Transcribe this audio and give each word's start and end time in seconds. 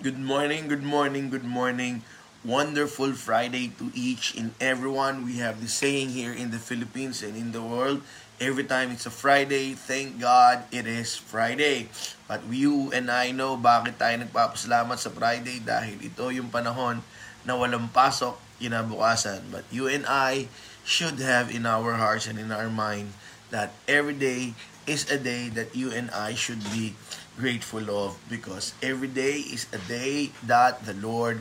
Good 0.00 0.16
morning, 0.16 0.64
good 0.64 0.80
morning, 0.80 1.28
good 1.28 1.44
morning. 1.44 2.00
Wonderful 2.40 3.12
Friday 3.12 3.76
to 3.76 3.92
each 3.92 4.32
and 4.32 4.56
everyone. 4.56 5.28
We 5.28 5.44
have 5.44 5.60
the 5.60 5.68
saying 5.68 6.16
here 6.16 6.32
in 6.32 6.48
the 6.48 6.56
Philippines 6.56 7.20
and 7.20 7.36
in 7.36 7.52
the 7.52 7.60
world. 7.60 8.00
Every 8.40 8.64
time 8.64 8.96
it's 8.96 9.04
a 9.04 9.12
Friday, 9.12 9.76
thank 9.76 10.16
God 10.16 10.64
it 10.72 10.88
is 10.88 11.20
Friday. 11.20 11.92
But 12.24 12.40
you 12.48 12.88
and 12.96 13.12
I 13.12 13.36
know 13.36 13.60
bakit 13.60 14.00
tayo 14.00 14.16
nagpapasalamat 14.24 14.96
sa 14.96 15.12
Friday 15.12 15.60
dahil 15.60 16.00
ito 16.00 16.32
yung 16.32 16.48
panahon 16.48 17.04
na 17.44 17.60
walang 17.60 17.92
pasok 17.92 18.40
kinabukasan. 18.56 19.52
But 19.52 19.68
you 19.68 19.84
and 19.84 20.08
I 20.08 20.48
should 20.80 21.20
have 21.20 21.52
in 21.52 21.68
our 21.68 22.00
hearts 22.00 22.24
and 22.24 22.40
in 22.40 22.48
our 22.48 22.72
mind 22.72 23.12
that 23.52 23.76
every 23.84 24.16
day 24.16 24.56
is 24.86 25.10
a 25.10 25.18
day 25.18 25.48
that 25.52 25.76
you 25.76 25.90
and 25.92 26.10
I 26.10 26.34
should 26.34 26.62
be 26.72 26.94
grateful 27.36 27.88
of 27.90 28.16
because 28.28 28.72
every 28.82 29.08
day 29.08 29.40
is 29.40 29.66
a 29.72 29.80
day 29.88 30.32
that 30.44 30.84
the 30.84 30.94
Lord 30.94 31.40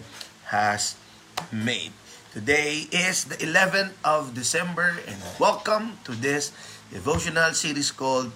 has 0.51 0.95
made. 1.51 1.91
Today 2.33 2.85
is 2.91 3.25
the 3.25 3.37
11th 3.41 3.97
of 4.05 4.33
December 4.33 5.01
and 5.07 5.17
welcome 5.39 5.97
to 6.05 6.13
this 6.13 6.51
devotional 6.91 7.53
series 7.57 7.91
called 7.91 8.31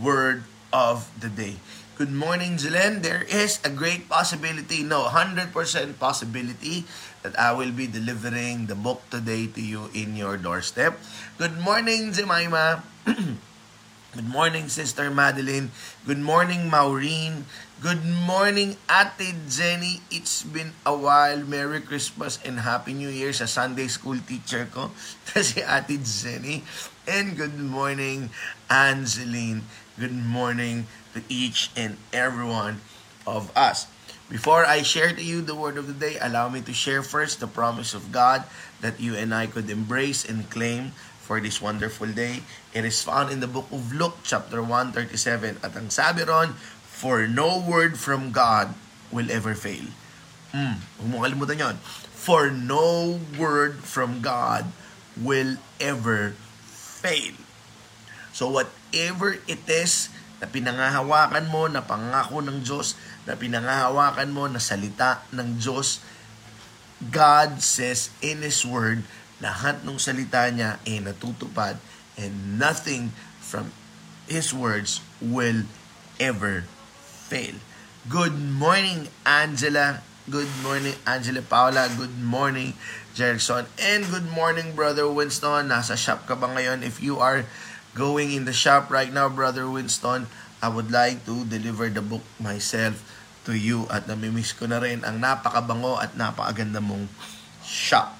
Word 0.00 0.44
of 0.72 1.06
the 1.20 1.28
Day. 1.28 1.60
Good 1.94 2.10
morning, 2.10 2.58
Zelen. 2.58 3.06
There 3.06 3.22
is 3.22 3.62
a 3.62 3.70
great 3.70 4.10
possibility, 4.10 4.82
no, 4.82 5.06
100% 5.14 5.54
possibility 6.02 6.82
that 7.22 7.38
I 7.38 7.54
will 7.54 7.70
be 7.70 7.86
delivering 7.86 8.66
the 8.66 8.74
book 8.74 8.98
today 9.14 9.46
to 9.46 9.62
you 9.62 9.86
in 9.94 10.18
your 10.18 10.34
doorstep. 10.34 10.98
Good 11.38 11.60
morning, 11.62 12.10
Jemima. 12.10 12.82
Good 14.14 14.30
morning, 14.30 14.70
Sister 14.70 15.10
Madeline. 15.10 15.74
Good 16.06 16.22
morning, 16.22 16.70
Maureen. 16.70 17.50
Good 17.82 18.06
morning, 18.06 18.78
Ate 18.86 19.34
Jenny. 19.50 20.06
It's 20.06 20.46
been 20.46 20.70
a 20.86 20.94
while. 20.94 21.42
Merry 21.42 21.82
Christmas 21.82 22.38
and 22.46 22.62
Happy 22.62 22.94
New 22.94 23.10
Year 23.10 23.34
sa 23.34 23.50
Sunday 23.50 23.90
school 23.90 24.22
teacher 24.22 24.70
ko, 24.70 24.94
si 25.34 25.66
Ate 25.66 25.98
Jenny. 25.98 26.62
And 27.10 27.34
good 27.34 27.58
morning, 27.58 28.30
Angeline. 28.70 29.66
Good 29.98 30.14
morning 30.14 30.86
to 31.18 31.26
each 31.26 31.74
and 31.74 31.98
every 32.14 32.46
one 32.46 32.86
of 33.26 33.50
us. 33.58 33.90
Before 34.30 34.62
I 34.62 34.86
share 34.86 35.10
to 35.10 35.24
you 35.26 35.42
the 35.42 35.58
word 35.58 35.74
of 35.74 35.90
the 35.90 35.98
day, 35.98 36.22
allow 36.22 36.46
me 36.46 36.62
to 36.62 36.72
share 36.72 37.02
first 37.02 37.42
the 37.42 37.50
promise 37.50 37.98
of 37.98 38.14
God 38.14 38.46
that 38.78 39.02
you 39.02 39.18
and 39.18 39.34
I 39.34 39.50
could 39.50 39.66
embrace 39.66 40.22
and 40.22 40.46
claim 40.54 40.94
for 41.24 41.40
this 41.40 41.58
wonderful 41.58 42.12
day. 42.12 42.44
It 42.74 42.82
is 42.82 43.06
found 43.06 43.30
in 43.30 43.38
the 43.38 43.46
book 43.46 43.70
of 43.70 43.94
Luke 43.94 44.26
chapter 44.26 44.58
137 44.58 45.62
at 45.62 45.78
ang 45.78 45.94
sabi 45.94 46.26
ron, 46.26 46.58
For 46.90 47.30
no 47.30 47.62
word 47.62 47.94
from 47.94 48.34
God 48.34 48.74
will 49.14 49.30
ever 49.30 49.54
fail. 49.54 49.94
Hmm, 50.50 50.82
kalimutan 50.98 51.62
yun. 51.62 51.76
For 52.18 52.50
no 52.50 53.22
word 53.38 53.86
from 53.86 54.26
God 54.26 54.74
will 55.14 55.62
ever 55.78 56.34
fail. 56.66 57.38
So 58.34 58.50
whatever 58.50 59.38
it 59.46 59.62
is 59.70 60.10
na 60.42 60.50
pinangahawakan 60.50 61.54
mo, 61.54 61.70
na 61.70 61.86
pangako 61.86 62.42
ng 62.42 62.66
Diyos, 62.66 62.98
na 63.22 63.38
pinangahawakan 63.38 64.34
mo, 64.34 64.50
na 64.50 64.58
salita 64.58 65.22
ng 65.30 65.62
Diyos, 65.62 66.02
God 66.98 67.62
says 67.62 68.10
in 68.18 68.42
His 68.42 68.66
Word 68.66 69.06
lahat 69.38 69.86
ng 69.86 69.94
salita 70.02 70.50
niya 70.50 70.82
ay 70.82 70.98
natutupad 70.98 71.78
and 72.16 72.58
nothing 72.58 73.12
from 73.40 73.72
His 74.24 74.54
words 74.54 75.04
will 75.20 75.68
ever 76.18 76.64
fail. 76.98 77.60
Good 78.08 78.36
morning, 78.36 79.08
Angela. 79.24 80.00
Good 80.28 80.48
morning, 80.64 80.96
Angela 81.04 81.44
Paula. 81.44 81.88
Good 81.92 82.16
morning, 82.20 82.72
Jerickson. 83.12 83.68
And 83.76 84.08
good 84.08 84.28
morning, 84.32 84.72
Brother 84.72 85.04
Winston. 85.08 85.68
Nasa 85.68 85.96
shop 85.96 86.24
ka 86.24 86.36
ba 86.36 86.48
ngayon? 86.48 86.80
If 86.80 87.04
you 87.04 87.20
are 87.20 87.44
going 87.92 88.32
in 88.32 88.44
the 88.44 88.56
shop 88.56 88.88
right 88.88 89.12
now, 89.12 89.28
Brother 89.28 89.68
Winston, 89.68 90.26
I 90.64 90.68
would 90.72 90.88
like 90.88 91.28
to 91.28 91.44
deliver 91.44 91.92
the 91.92 92.00
book 92.00 92.24
myself 92.40 93.04
to 93.44 93.52
you 93.52 93.84
at 93.92 94.08
namimiss 94.08 94.56
ko 94.56 94.64
na 94.64 94.80
rin 94.80 95.04
ang 95.04 95.20
napakabango 95.20 96.00
at 96.00 96.16
napakaganda 96.16 96.80
mong 96.80 97.08
shop. 97.60 98.16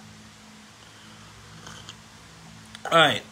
Alright. 2.84 3.24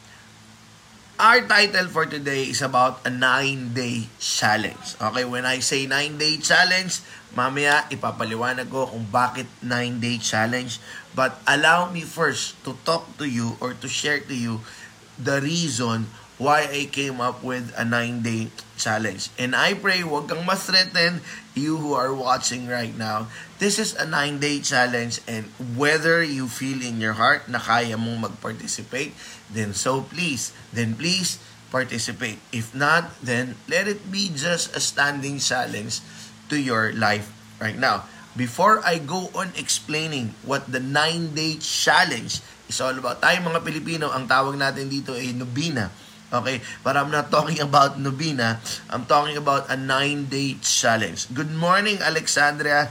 Our 1.22 1.47
title 1.47 1.87
for 1.87 2.03
today 2.03 2.50
is 2.50 2.66
about 2.66 3.06
a 3.06 3.12
9-day 3.15 4.10
challenge. 4.19 4.99
Okay, 4.99 5.22
when 5.22 5.47
I 5.47 5.62
say 5.62 5.87
9-day 5.87 6.43
challenge, 6.43 6.99
mamaya 7.38 7.87
ipapaliwanag 7.94 8.66
ko 8.66 8.91
kung 8.91 9.06
bakit 9.06 9.47
9-day 9.62 10.19
challenge. 10.19 10.83
But 11.15 11.38
allow 11.47 11.94
me 11.94 12.03
first 12.03 12.59
to 12.66 12.75
talk 12.83 13.06
to 13.22 13.31
you 13.31 13.55
or 13.62 13.71
to 13.71 13.87
share 13.87 14.19
to 14.19 14.34
you 14.34 14.66
the 15.15 15.38
reason 15.38 16.10
why 16.42 16.66
I 16.66 16.91
came 16.91 17.22
up 17.22 17.47
with 17.47 17.70
a 17.78 17.86
9-day 17.86 18.50
challenge. 18.75 19.30
And 19.38 19.54
I 19.54 19.78
pray 19.78 20.03
wag 20.03 20.26
kang 20.26 20.42
ma-threaten 20.42 21.22
you 21.54 21.78
who 21.78 21.94
are 21.94 22.10
watching 22.10 22.66
right 22.66 22.91
now. 22.91 23.30
This 23.62 23.78
is 23.78 23.94
a 23.94 24.03
9-day 24.03 24.66
challenge 24.66 25.22
and 25.30 25.47
whether 25.78 26.19
you 26.19 26.50
feel 26.50 26.82
in 26.82 26.98
your 26.98 27.14
heart 27.14 27.47
na 27.47 27.62
kaya 27.62 27.94
mong 27.94 28.26
mag-participate, 28.26 29.14
then 29.47 29.70
so 29.70 30.03
please, 30.03 30.50
then 30.75 30.98
please 30.98 31.38
participate. 31.70 32.42
If 32.50 32.74
not, 32.74 33.14
then 33.22 33.54
let 33.70 33.86
it 33.86 34.10
be 34.10 34.34
just 34.34 34.74
a 34.74 34.82
standing 34.82 35.38
challenge 35.38 36.03
to 36.50 36.59
your 36.59 36.91
life 36.92 37.30
right 37.62 37.78
now. 37.78 38.10
Before 38.34 38.82
I 38.82 38.98
go 38.98 39.30
on 39.36 39.54
explaining 39.54 40.34
what 40.42 40.66
the 40.66 40.82
9-day 40.82 41.62
challenge 41.62 42.42
is 42.66 42.80
all 42.82 42.97
about, 42.97 43.22
tayo 43.22 43.38
mga 43.44 43.60
Pilipino, 43.62 44.10
ang 44.10 44.26
tawag 44.26 44.56
natin 44.59 44.88
dito 44.91 45.14
ay 45.14 45.36
Nubina. 45.36 45.92
Okay? 46.32 46.65
But 46.81 46.97
I'm 46.97 47.12
not 47.12 47.28
talking 47.28 47.60
about 47.60 48.00
Nubina. 48.00 48.59
I'm 48.88 49.04
talking 49.04 49.37
about 49.37 49.69
a 49.69 49.76
9-day 49.76 50.65
challenge. 50.65 51.28
Good 51.37 51.53
morning, 51.53 52.00
Alexandria. 52.00 52.88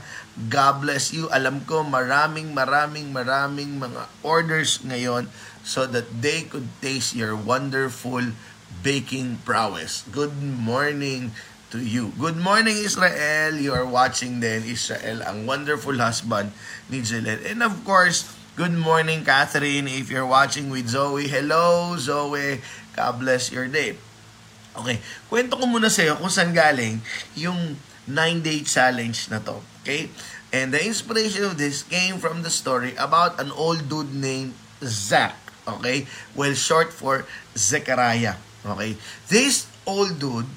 God 0.48 0.80
bless 0.80 1.10
you. 1.10 1.26
Alam 1.34 1.66
ko 1.66 1.82
maraming, 1.82 2.54
maraming, 2.54 3.10
maraming 3.10 3.82
mga 3.82 4.08
orders 4.22 4.80
ngayon 4.86 5.26
so 5.66 5.84
that 5.90 6.06
they 6.22 6.46
could 6.46 6.70
taste 6.80 7.18
your 7.18 7.34
wonderful 7.34 8.22
baking 8.80 9.42
prowess. 9.44 10.06
Good 10.08 10.38
morning 10.40 11.34
to 11.70 11.78
you. 11.78 12.12
Good 12.18 12.36
morning, 12.36 12.78
Israel. 12.80 13.56
You 13.56 13.72
are 13.72 13.86
watching 13.86 14.40
then, 14.40 14.64
Israel, 14.64 15.22
ang 15.22 15.44
wonderful 15.48 15.96
husband 16.00 16.52
ni 16.88 17.00
Jillet. 17.00 17.44
And 17.46 17.62
of 17.62 17.84
course, 17.84 18.28
good 18.52 18.76
morning, 18.76 19.24
Catherine. 19.24 19.88
If 19.88 20.12
you're 20.12 20.28
watching 20.28 20.68
with 20.68 20.88
Zoe, 20.88 21.24
hello, 21.28 21.96
Zoe. 21.96 22.60
God 22.92 23.12
bless 23.20 23.48
your 23.48 23.68
day. 23.68 23.96
Okay, 24.72 25.00
kwento 25.28 25.60
ko 25.60 25.68
muna 25.68 25.92
sa 25.92 26.00
iyo 26.00 26.16
kung 26.16 26.32
saan 26.32 26.56
galing 26.56 27.04
yung 27.36 27.76
9-day 28.08 28.64
challenge 28.64 29.28
na 29.28 29.40
to. 29.40 29.60
Okay? 29.84 30.08
And 30.52 30.72
the 30.72 30.80
inspiration 30.80 31.48
of 31.48 31.56
this 31.60 31.84
came 31.84 32.20
from 32.20 32.40
the 32.44 32.52
story 32.52 32.96
about 32.96 33.40
an 33.40 33.52
old 33.52 33.88
dude 33.88 34.12
named 34.12 34.56
Zach. 34.80 35.36
Okay? 35.64 36.08
Well, 36.32 36.56
short 36.56 36.92
for 36.92 37.28
Zechariah. 37.56 38.36
Okay? 38.64 38.96
This 39.28 39.68
old 39.84 40.16
dude, 40.16 40.48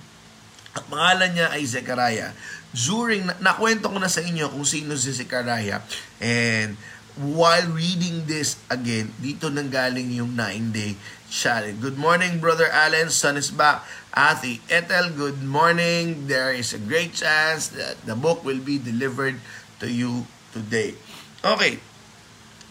at 0.75 0.83
pangalan 0.87 1.35
niya 1.35 1.47
ay 1.51 1.63
Zechariah. 1.63 2.31
During, 2.75 3.31
nakwento 3.39 3.87
ko 3.87 3.99
na 3.99 4.11
sa 4.11 4.19
inyo 4.19 4.51
kung 4.51 4.67
sino 4.67 4.95
si 4.99 5.15
Zechariah. 5.15 5.79
And 6.19 6.75
while 7.15 7.63
reading 7.71 8.27
this 8.27 8.59
again, 8.67 9.15
dito 9.23 9.47
nang 9.47 9.71
galing 9.71 10.11
yung 10.11 10.35
9-day 10.35 10.99
challenge. 11.31 11.79
Good 11.79 11.95
morning, 11.95 12.43
Brother 12.43 12.67
Allen. 12.67 13.07
Son 13.07 13.39
is 13.39 13.51
back. 13.51 13.83
Ate 14.11 14.59
Ethel, 14.67 15.11
good 15.15 15.39
morning. 15.43 16.27
There 16.27 16.51
is 16.51 16.75
a 16.75 16.79
great 16.79 17.15
chance 17.15 17.71
that 17.75 17.99
the 18.03 18.15
book 18.15 18.43
will 18.43 18.59
be 18.59 18.79
delivered 18.79 19.39
to 19.79 19.87
you 19.87 20.27
today. 20.51 20.95
Okay. 21.43 21.79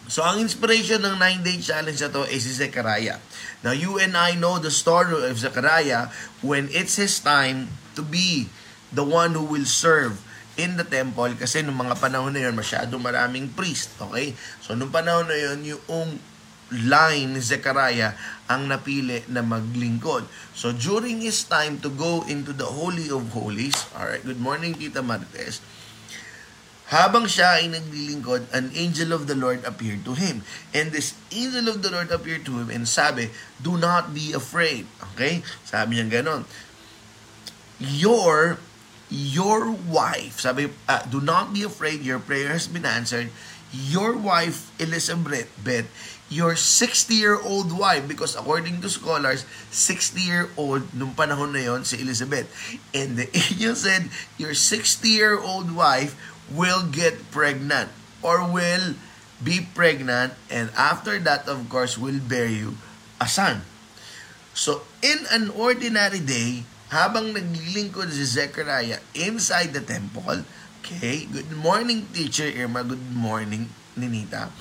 So, 0.05 0.21
ang 0.21 0.37
inspiration 0.37 1.01
ng 1.01 1.17
9-day 1.17 1.57
challenge 1.65 1.97
na 2.05 2.13
to 2.13 2.29
is 2.29 2.45
si 2.45 2.53
Zechariah. 2.53 3.17
Now, 3.65 3.73
you 3.73 3.97
and 3.97 4.13
I 4.13 4.37
know 4.37 4.61
the 4.61 4.69
story 4.69 5.17
of 5.17 5.41
Zechariah 5.41 6.13
when 6.45 6.69
it's 6.69 7.01
his 7.01 7.17
time 7.17 7.73
to 7.97 8.05
be 8.05 8.53
the 8.93 9.01
one 9.01 9.33
who 9.33 9.41
will 9.41 9.65
serve 9.65 10.21
in 10.55 10.79
the 10.79 10.87
temple 10.87 11.35
kasi 11.35 11.63
nung 11.63 11.75
mga 11.75 11.99
panahon 11.99 12.31
na 12.31 12.47
yun, 12.47 12.55
masyado 12.55 12.95
maraming 12.95 13.51
priest, 13.51 13.95
okay? 13.99 14.31
So, 14.63 14.75
nung 14.75 14.91
panahon 14.91 15.27
na 15.27 15.35
yun, 15.35 15.75
yung 15.75 16.09
line 16.73 17.37
ni 17.37 17.41
Zechariah 17.43 18.17
ang 18.49 18.65
napili 18.65 19.21
na 19.29 19.45
maglingkod. 19.45 20.25
So, 20.57 20.73
during 20.73 21.21
his 21.21 21.45
time 21.45 21.77
to 21.83 21.91
go 21.91 22.25
into 22.25 22.55
the 22.55 22.65
Holy 22.65 23.11
of 23.11 23.35
Holies, 23.35 23.85
alright, 23.93 24.23
good 24.23 24.39
morning, 24.39 24.73
Tita 24.73 25.03
Martes, 25.03 25.61
habang 26.93 27.25
siya 27.25 27.61
ay 27.61 27.73
naglilingkod, 27.73 28.53
an 28.53 28.69
angel 28.77 29.09
of 29.09 29.25
the 29.25 29.33
Lord 29.33 29.65
appeared 29.65 30.05
to 30.05 30.13
him. 30.13 30.45
And 30.69 30.93
this 30.93 31.17
angel 31.33 31.65
of 31.73 31.81
the 31.81 31.89
Lord 31.89 32.13
appeared 32.13 32.45
to 32.45 32.61
him 32.61 32.69
and 32.69 32.85
sabi, 32.85 33.33
Do 33.57 33.81
not 33.81 34.13
be 34.13 34.37
afraid. 34.37 34.85
Okay? 35.13 35.41
Sabi 35.65 35.97
niya 35.97 36.21
ganon. 36.21 36.45
Your 37.81 38.61
your 39.09 39.71
wife, 39.71 40.41
sabi, 40.41 40.71
uh, 40.89 41.03
do 41.09 41.21
not 41.21 41.53
be 41.53 41.63
afraid, 41.63 42.01
your 42.01 42.19
prayer 42.19 42.49
has 42.49 42.67
been 42.67 42.85
answered. 42.85 43.29
Your 43.75 44.15
wife, 44.15 44.71
Elizabeth, 44.79 45.51
Beth, 45.61 45.89
your 46.29 46.55
60-year-old 46.55 47.75
wife, 47.75 48.07
because 48.07 48.35
according 48.35 48.81
to 48.81 48.89
scholars, 48.89 49.45
60-year-old 49.69 50.95
nung 50.95 51.13
panahon 51.13 51.53
na 51.53 51.61
yon 51.69 51.83
si 51.83 52.01
Elizabeth. 52.01 52.47
And 52.95 53.19
the 53.19 53.27
angel 53.37 53.75
said, 53.75 54.09
your 54.39 54.55
60-year-old 54.55 55.75
wife 55.75 56.15
will 56.49 56.87
get 56.87 57.29
pregnant 57.29 57.91
or 58.23 58.41
will 58.41 58.95
be 59.43 59.61
pregnant 59.75 60.33
and 60.49 60.71
after 60.77 61.19
that, 61.19 61.47
of 61.47 61.67
course, 61.69 61.97
will 61.97 62.19
bear 62.23 62.47
you 62.47 62.79
a 63.19 63.27
son. 63.27 63.61
So, 64.55 64.87
in 65.03 65.27
an 65.29 65.51
ordinary 65.51 66.23
day, 66.23 66.63
habang 66.89 67.33
naglilingkod 67.33 68.09
si 68.13 68.25
Zechariah 68.25 69.01
inside 69.17 69.73
the 69.73 69.81
temple, 69.81 70.45
okay, 70.81 71.25
good 71.29 71.49
morning 71.57 72.05
teacher 72.13 72.45
Irma, 72.45 72.85
good 72.85 73.13
morning 73.13 73.69
Ninita. 73.97 74.53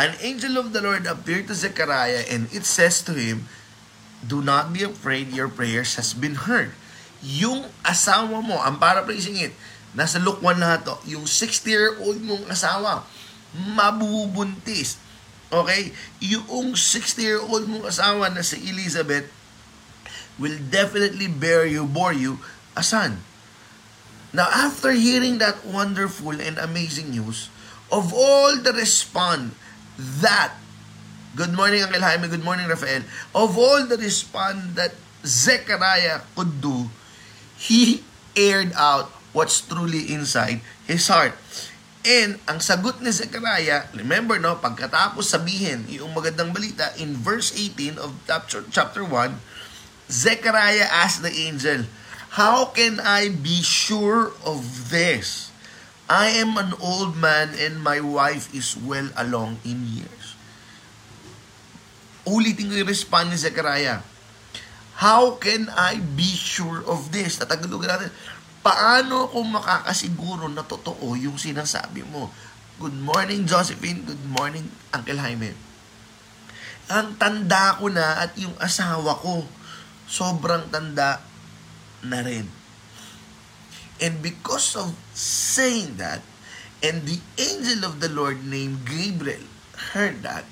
An 0.00 0.16
angel 0.24 0.56
of 0.56 0.72
the 0.72 0.80
Lord 0.80 1.04
appeared 1.04 1.50
to 1.50 1.54
Zechariah 1.54 2.24
and 2.30 2.46
it 2.54 2.64
says 2.64 3.02
to 3.04 3.12
him, 3.12 3.50
Do 4.20 4.44
not 4.44 4.72
be 4.72 4.84
afraid, 4.84 5.32
your 5.32 5.48
prayers 5.48 5.96
has 5.96 6.12
been 6.12 6.44
heard. 6.44 6.76
Yung 7.24 7.68
asawa 7.84 8.40
mo, 8.44 8.60
ang 8.60 8.76
paraphrasing 8.76 9.40
it, 9.40 9.52
nasa 9.96 10.20
Luke 10.20 10.44
1 10.44 10.60
lahat 10.60 10.84
to, 10.84 10.96
yung 11.08 11.24
60-year-old 11.24 12.20
mong 12.20 12.44
asawa, 12.48 13.04
mabubuntis 13.52 15.00
Okay? 15.50 15.90
Yung 16.22 16.78
60-year-old 16.78 17.66
mong 17.66 17.90
asawa 17.90 18.30
na 18.30 18.46
si 18.46 18.62
Elizabeth 18.70 19.26
will 20.38 20.56
definitely 20.70 21.26
bear 21.26 21.66
you, 21.66 21.86
bore 21.86 22.12
you, 22.12 22.38
a 22.76 22.82
son. 22.82 23.24
Now, 24.30 24.46
after 24.46 24.92
hearing 24.94 25.38
that 25.42 25.66
wonderful 25.66 26.38
and 26.38 26.54
amazing 26.58 27.10
news, 27.10 27.50
of 27.90 28.14
all 28.14 28.54
the 28.62 28.72
respond 28.72 29.58
that, 29.98 30.54
good 31.34 31.50
morning 31.50 31.82
Uncle 31.82 32.00
Jaime, 32.00 32.30
good 32.30 32.46
morning 32.46 32.70
Rafael, 32.70 33.02
of 33.34 33.58
all 33.58 33.82
the 33.86 33.98
respond 33.98 34.78
that 34.78 34.94
Zechariah 35.26 36.22
could 36.38 36.62
do, 36.62 36.86
he 37.58 38.06
aired 38.38 38.72
out 38.78 39.10
what's 39.34 39.60
truly 39.60 40.14
inside 40.14 40.62
his 40.86 41.06
heart. 41.10 41.34
And 42.00 42.40
ang 42.48 42.64
sagot 42.64 43.04
ni 43.04 43.12
Zechariah, 43.12 43.92
remember 43.92 44.40
no, 44.40 44.56
pagkatapos 44.56 45.28
sabihin 45.28 45.84
yung 45.92 46.16
magandang 46.16 46.54
balita, 46.54 46.96
in 46.96 47.12
verse 47.12 47.52
18 47.52 48.00
of 48.00 48.16
chapter, 48.24 48.64
chapter 48.72 49.04
1, 49.04 49.36
Zechariah 50.10 50.90
asked 50.90 51.22
the 51.22 51.30
angel, 51.30 51.86
How 52.34 52.74
can 52.74 52.98
I 52.98 53.30
be 53.30 53.62
sure 53.62 54.34
of 54.42 54.90
this? 54.90 55.54
I 56.10 56.34
am 56.34 56.58
an 56.58 56.74
old 56.82 57.14
man 57.14 57.54
and 57.54 57.78
my 57.78 58.02
wife 58.02 58.50
is 58.50 58.74
well 58.74 59.14
along 59.14 59.62
in 59.62 59.86
years. 59.86 60.34
Ulitin 62.26 62.66
ko 62.70 62.74
yung 62.82 62.90
respond 62.90 63.30
ni 63.30 63.38
Zechariah. 63.38 64.02
How 64.98 65.38
can 65.38 65.70
I 65.70 66.02
be 66.02 66.26
sure 66.26 66.82
of 66.84 67.14
this? 67.14 67.38
Tatagalogin 67.38 67.88
natin 67.88 68.10
paano 68.60 69.30
ako 69.30 69.40
makakasiguro 69.46 70.46
na 70.52 70.66
totoo 70.66 71.16
yung 71.16 71.40
sinasabi 71.40 72.04
mo? 72.04 72.28
Good 72.80 72.96
morning, 72.96 73.44
Josephine. 73.44 74.04
Good 74.04 74.24
morning, 74.28 74.68
Uncle 74.92 75.20
Jaime. 75.20 75.52
Ang 76.90 77.16
tanda 77.16 77.76
ko 77.76 77.92
na 77.92 78.24
at 78.24 78.32
yung 78.40 78.56
asawa 78.60 79.16
ko, 79.20 79.44
sobrang 80.10 80.66
tanda 80.74 81.22
na 82.02 82.18
rin. 82.26 82.50
And 84.02 84.18
because 84.18 84.74
of 84.74 84.90
saying 85.14 86.02
that, 86.02 86.26
and 86.82 87.06
the 87.06 87.22
angel 87.38 87.86
of 87.86 88.02
the 88.02 88.10
Lord 88.10 88.42
named 88.42 88.82
Gabriel 88.88 89.46
heard 89.94 90.26
that, 90.26 90.42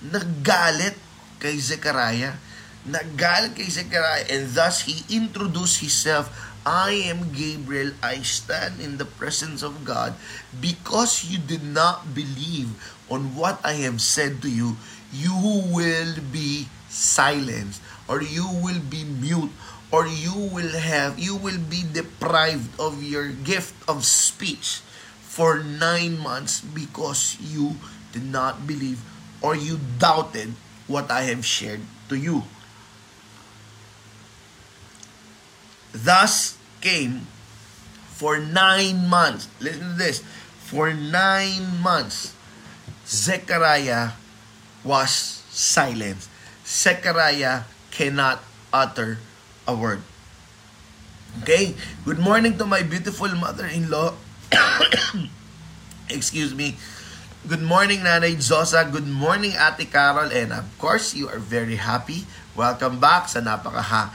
naggalit 0.00 0.96
kay 1.42 1.60
Zechariah. 1.60 2.40
Naggalit 2.88 3.52
kay 3.58 3.68
Zechariah 3.68 4.26
and 4.32 4.48
thus 4.56 4.88
he 4.88 5.04
introduced 5.12 5.84
himself 5.84 6.30
I 6.62 7.10
am 7.10 7.34
Gabriel. 7.34 7.90
I 7.98 8.22
stand 8.22 8.78
in 8.78 8.94
the 8.94 9.06
presence 9.06 9.66
of 9.66 9.82
God 9.82 10.14
because 10.62 11.26
you 11.26 11.42
did 11.42 11.66
not 11.66 12.14
believe 12.14 12.70
on 13.10 13.34
what 13.34 13.58
I 13.66 13.82
have 13.82 13.98
said 13.98 14.38
to 14.46 14.50
you. 14.50 14.78
You 15.10 15.34
will 15.74 16.22
be 16.30 16.70
silenced 16.86 17.82
or 18.12 18.20
you 18.20 18.44
will 18.60 18.84
be 18.92 19.08
mute 19.08 19.48
or 19.88 20.04
you 20.04 20.36
will 20.52 20.76
have 20.76 21.16
you 21.16 21.32
will 21.32 21.56
be 21.72 21.80
deprived 21.96 22.68
of 22.76 23.00
your 23.00 23.32
gift 23.32 23.72
of 23.88 24.04
speech 24.04 24.84
for 25.24 25.64
nine 25.64 26.20
months 26.20 26.60
because 26.60 27.40
you 27.40 27.80
did 28.12 28.28
not 28.28 28.68
believe 28.68 29.00
or 29.40 29.56
you 29.56 29.80
doubted 29.96 30.52
what 30.84 31.08
I 31.08 31.24
have 31.32 31.40
shared 31.40 31.80
to 32.12 32.20
you. 32.20 32.44
thus 35.92 36.56
came 36.80 37.28
for 38.16 38.40
nine 38.40 39.08
months. 39.08 39.48
Listen 39.60 39.94
to 39.94 39.98
this. 40.00 40.24
For 40.64 40.92
nine 40.92 41.80
months, 41.84 42.32
Zechariah 43.06 44.16
was 44.82 45.44
silent. 45.52 46.26
Zechariah 46.64 47.68
cannot 47.92 48.40
utter 48.72 49.20
a 49.68 49.76
word. 49.76 50.02
Okay? 51.44 51.76
Good 52.04 52.18
morning 52.18 52.58
to 52.58 52.66
my 52.66 52.82
beautiful 52.82 53.28
mother-in-law. 53.28 54.16
Excuse 56.10 56.56
me. 56.56 56.76
Good 57.48 57.62
morning, 57.62 58.04
Nanay 58.04 58.38
Josa. 58.38 58.86
Good 58.86 59.08
morning, 59.08 59.54
Ate 59.54 59.88
Carol. 59.88 60.30
And 60.30 60.52
of 60.52 60.66
course, 60.78 61.14
you 61.14 61.28
are 61.28 61.40
very 61.40 61.76
happy. 61.76 62.24
Welcome 62.52 63.00
back 63.00 63.32
sa 63.32 63.40
napaka 63.40 64.12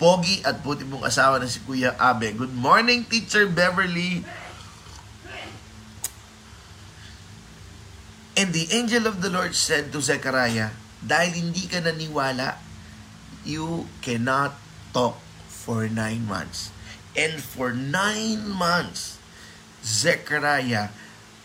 pogi 0.00 0.40
at 0.46 0.62
puti 0.62 0.86
mong 0.86 1.04
asawa 1.04 1.38
na 1.42 1.50
si 1.50 1.60
Kuya 1.62 1.94
Abe. 2.00 2.32
Good 2.32 2.54
morning, 2.54 3.04
Teacher 3.04 3.44
Beverly. 3.46 4.24
And 8.34 8.50
the 8.50 8.66
angel 8.74 9.06
of 9.06 9.22
the 9.22 9.30
Lord 9.30 9.54
said 9.54 9.94
to 9.94 10.02
Zechariah, 10.02 10.74
dahil 10.98 11.38
hindi 11.38 11.70
ka 11.70 11.78
naniwala, 11.78 12.58
you 13.44 13.88
cannot 14.00 14.56
talk 14.92 15.20
for 15.48 15.88
nine 15.88 16.26
months. 16.28 16.74
And 17.14 17.38
for 17.38 17.70
nine 17.70 18.48
months, 18.50 19.22
Zechariah 19.84 20.90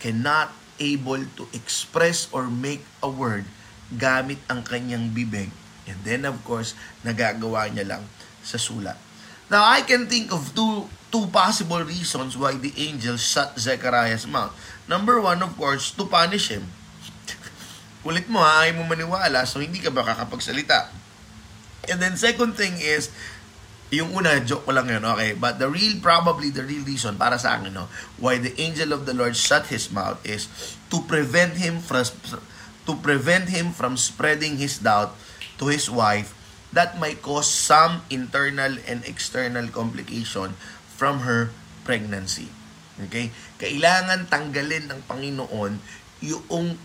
cannot 0.02 0.52
able 0.80 1.22
to 1.36 1.44
express 1.52 2.26
or 2.32 2.48
make 2.48 2.82
a 3.04 3.08
word 3.08 3.44
gamit 3.92 4.40
ang 4.48 4.64
kanyang 4.64 5.12
bibig. 5.12 5.52
And 5.86 6.00
then 6.02 6.24
of 6.24 6.40
course, 6.42 6.74
nagagawa 7.04 7.70
niya 7.70 7.96
lang 7.96 8.04
sa 8.40 8.56
sulat. 8.56 8.96
Now, 9.50 9.66
I 9.66 9.82
can 9.82 10.06
think 10.06 10.30
of 10.30 10.54
two 10.54 10.86
two 11.10 11.26
possible 11.34 11.82
reasons 11.82 12.38
why 12.38 12.54
the 12.54 12.70
angel 12.78 13.18
shut 13.18 13.58
Zechariah's 13.58 14.24
mouth. 14.30 14.54
Number 14.86 15.18
one, 15.18 15.42
of 15.42 15.58
course, 15.58 15.90
to 15.98 16.06
punish 16.06 16.54
him. 16.54 16.70
Kulit 18.06 18.30
mo 18.30 18.38
ha, 18.38 18.62
ayaw 18.62 18.78
mo 18.78 18.86
maniwala, 18.86 19.42
so 19.42 19.58
hindi 19.58 19.82
ka 19.82 19.90
ba 19.90 20.06
kakapagsalita. 20.06 20.99
And 21.88 22.02
then 22.02 22.20
second 22.20 22.58
thing 22.60 22.76
is, 22.76 23.08
yung 23.90 24.14
una, 24.14 24.38
joke 24.42 24.68
ko 24.68 24.72
lang 24.76 24.86
yun, 24.86 25.02
okay? 25.02 25.34
But 25.34 25.58
the 25.58 25.66
real, 25.66 25.98
probably 25.98 26.54
the 26.54 26.62
real 26.62 26.86
reason 26.86 27.18
para 27.18 27.38
sa 27.38 27.58
akin, 27.58 27.74
no, 27.74 27.90
why 28.20 28.38
the 28.38 28.54
angel 28.60 28.94
of 28.94 29.06
the 29.06 29.14
Lord 29.14 29.34
shut 29.34 29.66
his 29.66 29.90
mouth 29.90 30.22
is 30.22 30.46
to 30.94 31.02
prevent 31.10 31.58
him 31.58 31.82
from 31.82 32.06
to 32.86 32.92
prevent 33.02 33.50
him 33.50 33.74
from 33.74 33.98
spreading 33.98 34.56
his 34.56 34.80
doubt 34.80 35.14
to 35.60 35.68
his 35.68 35.90
wife 35.90 36.32
that 36.72 36.98
might 37.02 37.20
cause 37.20 37.50
some 37.50 38.02
internal 38.08 38.78
and 38.86 39.02
external 39.04 39.66
complication 39.68 40.54
from 40.94 41.26
her 41.26 41.50
pregnancy. 41.82 42.48
Okay? 43.06 43.34
Kailangan 43.58 44.30
tanggalin 44.30 44.86
ng 44.90 45.00
Panginoon 45.10 45.82
yung 46.22 46.78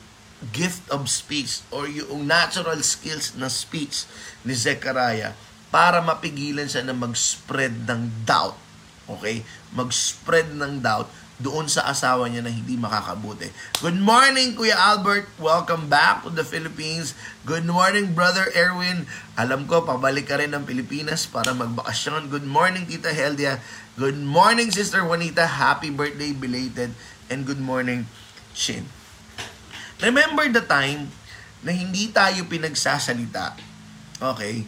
gift 0.51 0.84
of 0.92 1.08
speech 1.08 1.63
or 1.72 1.88
yung 1.88 2.27
natural 2.27 2.77
skills 2.84 3.34
na 3.39 3.48
speech 3.48 4.04
ni 4.44 4.51
Zechariah 4.51 5.32
para 5.72 6.00
mapigilan 6.04 6.68
siya 6.68 6.84
na 6.84 6.96
mag-spread 6.96 7.88
ng 7.88 8.27
doubt. 8.27 8.56
Okay? 9.08 9.44
Mag-spread 9.72 10.51
ng 10.56 10.80
doubt 10.84 11.08
doon 11.36 11.68
sa 11.68 11.84
asawa 11.92 12.32
niya 12.32 12.39
na 12.39 12.51
hindi 12.51 12.80
makakabuti. 12.80 13.51
Good 13.84 14.00
morning, 14.00 14.56
Kuya 14.56 14.80
Albert. 14.80 15.27
Welcome 15.36 15.92
back 15.92 16.24
to 16.24 16.32
the 16.32 16.48
Philippines. 16.48 17.12
Good 17.44 17.68
morning, 17.68 18.15
Brother 18.15 18.48
Erwin. 18.56 19.04
Alam 19.36 19.68
ko, 19.68 19.84
pabalik 19.84 20.32
ka 20.32 20.39
rin 20.39 20.56
ng 20.56 20.63
Pilipinas 20.63 21.27
para 21.27 21.51
magbakasyon. 21.51 22.32
Good 22.32 22.48
morning, 22.48 22.88
Tita 22.88 23.12
Heldia. 23.12 23.60
Good 24.00 24.20
morning, 24.20 24.72
Sister 24.72 25.04
Juanita. 25.04 25.44
Happy 25.60 25.92
birthday, 25.92 26.32
belated. 26.32 26.96
And 27.27 27.44
good 27.44 27.60
morning, 27.60 28.08
Shin. 28.56 28.88
Remember 30.04 30.44
the 30.52 30.60
time 30.60 31.08
na 31.64 31.72
hindi 31.72 32.12
tayo 32.12 32.44
pinagsasalita, 32.52 33.56
okay, 34.20 34.68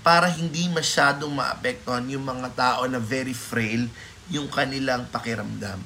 para 0.00 0.26
hindi 0.26 0.66
masyadong 0.72 1.30
maapektuhan 1.30 2.04
yung 2.10 2.26
mga 2.26 2.48
tao 2.56 2.82
na 2.90 2.98
very 2.98 3.36
frail, 3.36 3.86
yung 4.26 4.50
kanilang 4.50 5.06
pakiramdam. 5.12 5.78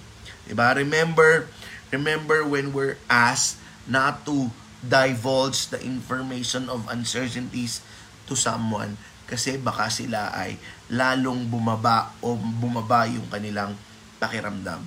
Diba? 0.48 0.72
Remember, 0.76 1.48
remember 1.92 2.40
when 2.46 2.72
we're 2.72 2.96
asked 3.10 3.60
not 3.84 4.24
to 4.24 4.48
divulge 4.84 5.68
the 5.72 5.80
information 5.80 6.68
of 6.68 6.88
uncertainties 6.88 7.80
to 8.28 8.36
someone 8.36 8.96
kasi 9.24 9.56
baka 9.56 9.88
sila 9.88 10.32
ay 10.36 10.60
lalong 10.92 11.48
bumaba 11.48 12.12
o 12.20 12.36
bumaba 12.36 13.08
yung 13.08 13.24
kanilang 13.32 13.72
pakiramdam. 14.20 14.84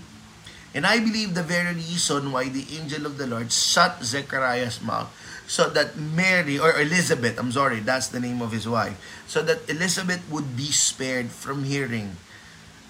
And 0.78 0.86
I 0.86 1.02
believe 1.02 1.34
the 1.34 1.42
very 1.42 1.74
reason 1.74 2.30
why 2.30 2.54
the 2.54 2.62
angel 2.78 3.10
of 3.10 3.18
the 3.18 3.26
Lord 3.26 3.50
shut 3.50 3.98
Zechariah's 4.06 4.78
mouth 4.78 5.10
so 5.50 5.74
that 5.74 5.98
Mary, 5.98 6.62
or 6.62 6.70
Elizabeth, 6.78 7.40
I'm 7.42 7.50
sorry, 7.50 7.82
that's 7.82 8.14
the 8.14 8.22
name 8.22 8.46
of 8.46 8.54
his 8.54 8.70
wife, 8.70 8.94
so 9.26 9.42
that 9.42 9.66
Elizabeth 9.66 10.22
would 10.30 10.54
be 10.54 10.70
spared 10.70 11.34
from 11.34 11.66
hearing 11.66 12.22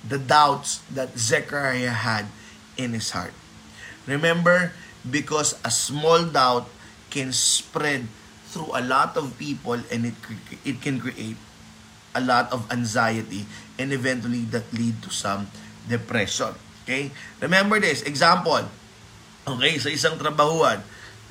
the 0.04 0.20
doubts 0.20 0.84
that 0.92 1.16
Zechariah 1.16 1.96
had 1.96 2.28
in 2.76 2.92
his 2.92 3.16
heart. 3.16 3.32
Remember, 4.04 4.76
because 5.08 5.56
a 5.64 5.72
small 5.72 6.28
doubt 6.28 6.68
can 7.08 7.32
spread 7.32 8.12
through 8.52 8.68
a 8.76 8.84
lot 8.84 9.16
of 9.16 9.40
people 9.40 9.80
and 9.88 10.12
it, 10.12 10.18
it 10.66 10.82
can 10.82 11.00
create 11.00 11.40
a 12.12 12.20
lot 12.20 12.52
of 12.52 12.68
anxiety 12.70 13.46
and 13.80 13.94
eventually 13.94 14.44
that 14.52 14.68
lead 14.74 15.00
to 15.04 15.10
some 15.10 15.48
depression. 15.88 16.52
Okay? 16.88 17.12
Remember 17.44 17.84
this. 17.84 18.08
Example. 18.08 18.64
Okay, 19.44 19.76
sa 19.76 19.92
isang 19.92 20.16
trabahuan, 20.16 20.80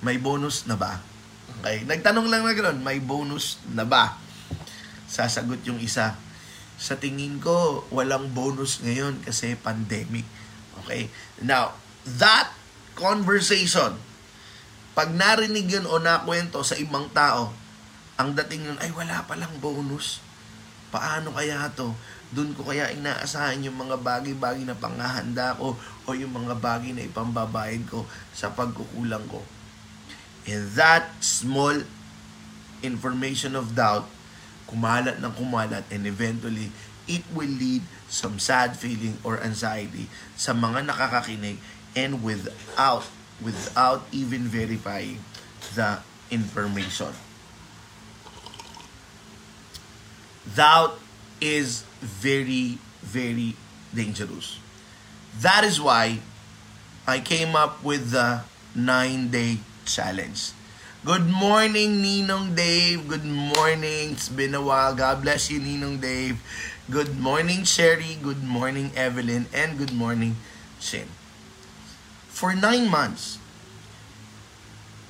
may 0.05 0.21
bonus 0.21 0.69
na 0.69 0.77
ba? 0.77 1.01
Okay? 1.61 1.89
Nagtanong 1.89 2.29
lang 2.29 2.45
na 2.45 2.53
gano'n, 2.53 2.85
may 2.85 3.01
bonus 3.01 3.57
na 3.73 3.89
ba? 3.89 4.21
Sasagot 5.09 5.65
yung 5.65 5.81
isa. 5.81 6.13
Sa 6.77 7.01
tingin 7.01 7.41
ko, 7.41 7.89
walang 7.89 8.37
bonus 8.37 8.85
ngayon 8.85 9.25
kasi 9.25 9.57
pandemic. 9.57 10.29
Okay? 10.85 11.09
Now, 11.41 11.73
that 12.21 12.53
conversation, 12.93 13.97
pag 14.93 15.09
narinig 15.17 15.73
yun 15.73 15.89
o 15.89 15.97
nakwento 15.97 16.61
sa 16.61 16.77
ibang 16.77 17.09
tao, 17.17 17.53
ang 18.21 18.37
dating 18.37 18.65
nun, 18.65 18.81
ay 18.81 18.93
wala 18.93 19.25
palang 19.25 19.57
bonus. 19.61 20.21
Paano 20.93 21.33
kaya 21.33 21.69
to? 21.73 21.93
Doon 22.35 22.51
ko 22.59 22.67
kaya 22.67 22.91
inaasahan 22.91 23.63
yung 23.63 23.79
mga 23.79 24.03
bagay-bagay 24.03 24.67
na 24.67 24.75
panghahanda 24.75 25.55
ko 25.55 25.79
o 25.79 26.09
yung 26.15 26.35
mga 26.35 26.59
bagay 26.59 26.91
na 26.91 27.07
ipambabayad 27.07 27.87
ko 27.87 28.03
sa 28.35 28.51
pagkukulang 28.51 29.23
ko. 29.31 29.43
And 30.47 30.67
that 30.75 31.11
small 31.23 31.87
information 32.83 33.55
of 33.55 33.75
doubt, 33.79 34.11
kumalat 34.67 35.23
ng 35.23 35.33
kumalat 35.39 35.87
and 35.95 36.07
eventually 36.07 36.75
it 37.07 37.23
will 37.31 37.51
lead 37.51 37.87
some 38.11 38.43
sad 38.43 38.75
feeling 38.75 39.15
or 39.23 39.39
anxiety 39.39 40.11
sa 40.35 40.51
mga 40.51 40.91
nakakakinig 40.91 41.63
and 41.95 42.23
without 42.23 43.07
without 43.39 44.03
even 44.11 44.51
verifying 44.51 45.23
the 45.79 46.03
information. 46.31 47.15
Doubt 50.47 51.06
is 51.41 51.83
very, 52.01 52.79
very 53.03 53.55
dangerous. 53.95 54.59
That 55.41 55.65
is 55.65 55.81
why 55.81 56.21
I 57.07 57.21
came 57.21 57.55
up 57.55 57.85
with 57.85 58.11
the 58.11 58.43
nine 58.75 59.29
day 59.31 59.59
challenge. 59.85 60.53
Good 61.05 61.31
morning, 61.31 62.03
Ninong 62.03 62.57
Dave. 62.57 63.07
Good 63.07 63.25
morning. 63.25 64.19
It's 64.19 64.29
been 64.29 64.55
a 64.55 64.63
while. 64.63 64.95
God 64.95 65.23
bless 65.23 65.51
you, 65.51 65.61
Ninong 65.61 66.01
Dave. 66.01 66.43
Good 66.91 67.19
morning, 67.21 67.63
Sherry. 67.63 68.19
Good 68.19 68.43
morning, 68.43 68.91
Evelyn. 68.97 69.47
And 69.55 69.79
good 69.79 69.95
morning, 69.95 70.35
Shin. 70.81 71.07
For 72.27 72.55
nine 72.59 72.91
months, 72.91 73.39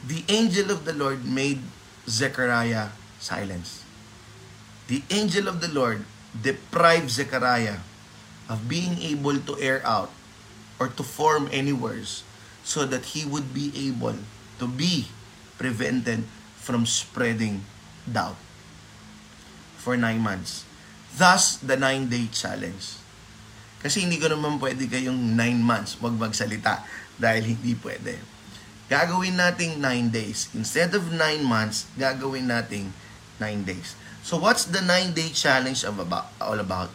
the 0.05 0.23
angel 0.29 0.71
of 0.71 0.85
the 0.85 0.93
Lord 0.93 1.25
made 1.25 1.65
Zechariah 2.07 2.93
silence. 3.19 3.83
The 4.87 5.03
angel 5.11 5.49
of 5.49 5.61
the 5.61 5.73
Lord 5.73 6.05
deprive 6.43 7.09
Zechariah 7.11 7.81
of 8.47 8.69
being 8.69 8.99
able 9.03 9.39
to 9.43 9.59
air 9.59 9.83
out 9.87 10.11
or 10.79 10.89
to 10.89 11.03
form 11.03 11.49
any 11.51 11.73
words 11.73 12.23
so 12.67 12.85
that 12.85 13.17
he 13.17 13.25
would 13.25 13.55
be 13.55 13.73
able 13.75 14.19
to 14.59 14.67
be 14.67 15.09
prevented 15.57 16.25
from 16.59 16.85
spreading 16.85 17.65
doubt 18.05 18.37
for 19.79 19.97
nine 19.97 20.19
months. 20.19 20.67
Thus, 21.17 21.57
the 21.63 21.79
nine-day 21.79 22.29
challenge. 22.35 22.99
Kasi 23.81 24.03
hindi 24.03 24.19
ko 24.19 24.29
naman 24.29 24.59
pwede 24.59 24.85
kayong 24.91 25.39
nine 25.39 25.63
months 25.63 25.97
wag 26.03 26.19
magsalita 26.19 26.83
dahil 27.17 27.57
hindi 27.57 27.79
pwede. 27.79 28.19
Gagawin 28.91 29.39
nating 29.39 29.79
nine 29.79 30.11
days. 30.11 30.51
Instead 30.55 30.95
of 30.95 31.11
nine 31.15 31.43
months, 31.47 31.87
gagawin 31.95 32.51
nating 32.51 32.91
nine 33.39 33.63
days. 33.63 33.95
So 34.27 34.43
what's 34.43 34.67
the 34.67 34.83
nine-day 34.83 35.31
challenge 35.31 35.87
of 35.87 36.03
about, 36.03 36.35
all 36.43 36.59
about? 36.59 36.91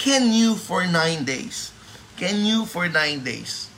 Can 0.00 0.32
you 0.32 0.56
for 0.56 0.88
nine 0.88 1.28
days? 1.28 1.76
Can 2.16 2.48
you 2.48 2.64
for 2.64 2.88
nine 2.88 3.20
days? 3.20 3.68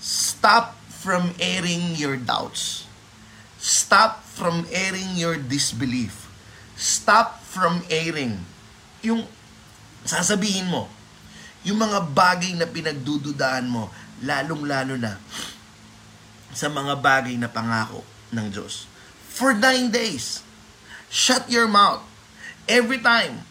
Stop 0.00 0.80
from 0.88 1.36
airing 1.36 1.92
your 2.00 2.16
doubts. 2.16 2.88
Stop 3.60 4.24
from 4.24 4.64
airing 4.72 5.12
your 5.12 5.36
disbelief. 5.36 6.24
Stop 6.72 7.44
from 7.44 7.84
airing 7.92 8.40
yung 9.04 9.28
sasabihin 10.08 10.72
mo, 10.72 10.88
yung 11.68 11.76
mga 11.76 12.00
bagay 12.16 12.56
na 12.56 12.64
pinagdududahan 12.64 13.68
mo, 13.68 13.92
lalong-lalo 14.24 14.96
na 14.96 15.20
sa 16.56 16.72
mga 16.72 16.96
bagay 16.96 17.36
na 17.36 17.52
pangako 17.52 18.00
ng 18.32 18.48
Diyos 18.48 18.91
for 19.32 19.56
nine 19.56 19.88
days. 19.88 20.44
Shut 21.08 21.48
your 21.48 21.64
mouth. 21.64 22.04
Every 22.68 23.00
time. 23.00 23.48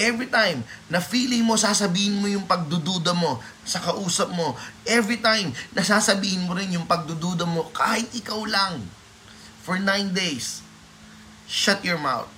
Every 0.00 0.32
time 0.32 0.64
na 0.88 0.96
feeling 1.00 1.44
mo, 1.44 1.60
sasabihin 1.60 2.20
mo 2.20 2.28
yung 2.28 2.48
pagdududa 2.48 3.12
mo 3.12 3.40
sa 3.64 3.80
kausap 3.80 4.32
mo. 4.32 4.56
Every 4.88 5.20
time 5.20 5.52
na 5.76 5.84
sasabihin 5.84 6.48
mo 6.48 6.56
rin 6.56 6.72
yung 6.72 6.88
pagdududa 6.88 7.44
mo 7.44 7.68
kahit 7.72 8.08
ikaw 8.16 8.40
lang. 8.48 8.84
For 9.60 9.76
nine 9.76 10.16
days. 10.16 10.64
Shut 11.44 11.84
your 11.84 12.00
mouth. 12.00 12.28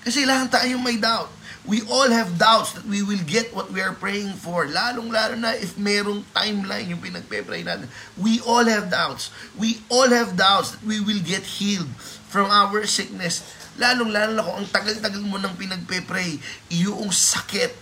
Kasi 0.00 0.24
lahat 0.24 0.52
tayong 0.52 0.80
may 0.80 0.96
doubt 0.96 1.28
we 1.62 1.82
all 1.86 2.10
have 2.10 2.38
doubts 2.38 2.74
that 2.74 2.82
we 2.82 3.02
will 3.06 3.22
get 3.22 3.54
what 3.54 3.70
we 3.70 3.78
are 3.78 3.94
praying 3.94 4.34
for. 4.34 4.66
Lalong-lalo 4.66 5.38
na 5.38 5.54
if 5.54 5.78
merong 5.78 6.26
timeline 6.34 6.90
yung 6.90 6.98
pinagpe-pray 6.98 7.62
natin. 7.62 7.86
We 8.18 8.42
all 8.42 8.66
have 8.66 8.90
doubts. 8.90 9.30
We 9.54 9.78
all 9.86 10.10
have 10.10 10.34
doubts 10.34 10.74
that 10.74 10.82
we 10.82 10.98
will 10.98 11.22
get 11.22 11.46
healed 11.46 11.90
from 12.26 12.50
our 12.50 12.82
sickness. 12.90 13.46
Lalong-lalo 13.78 14.34
na 14.34 14.42
kung 14.42 14.58
ang 14.58 14.70
tagal-tagal 14.74 15.22
mo 15.22 15.38
nang 15.38 15.54
pinagpe-pray, 15.54 16.42
yung 16.74 17.14
sakit 17.14 17.78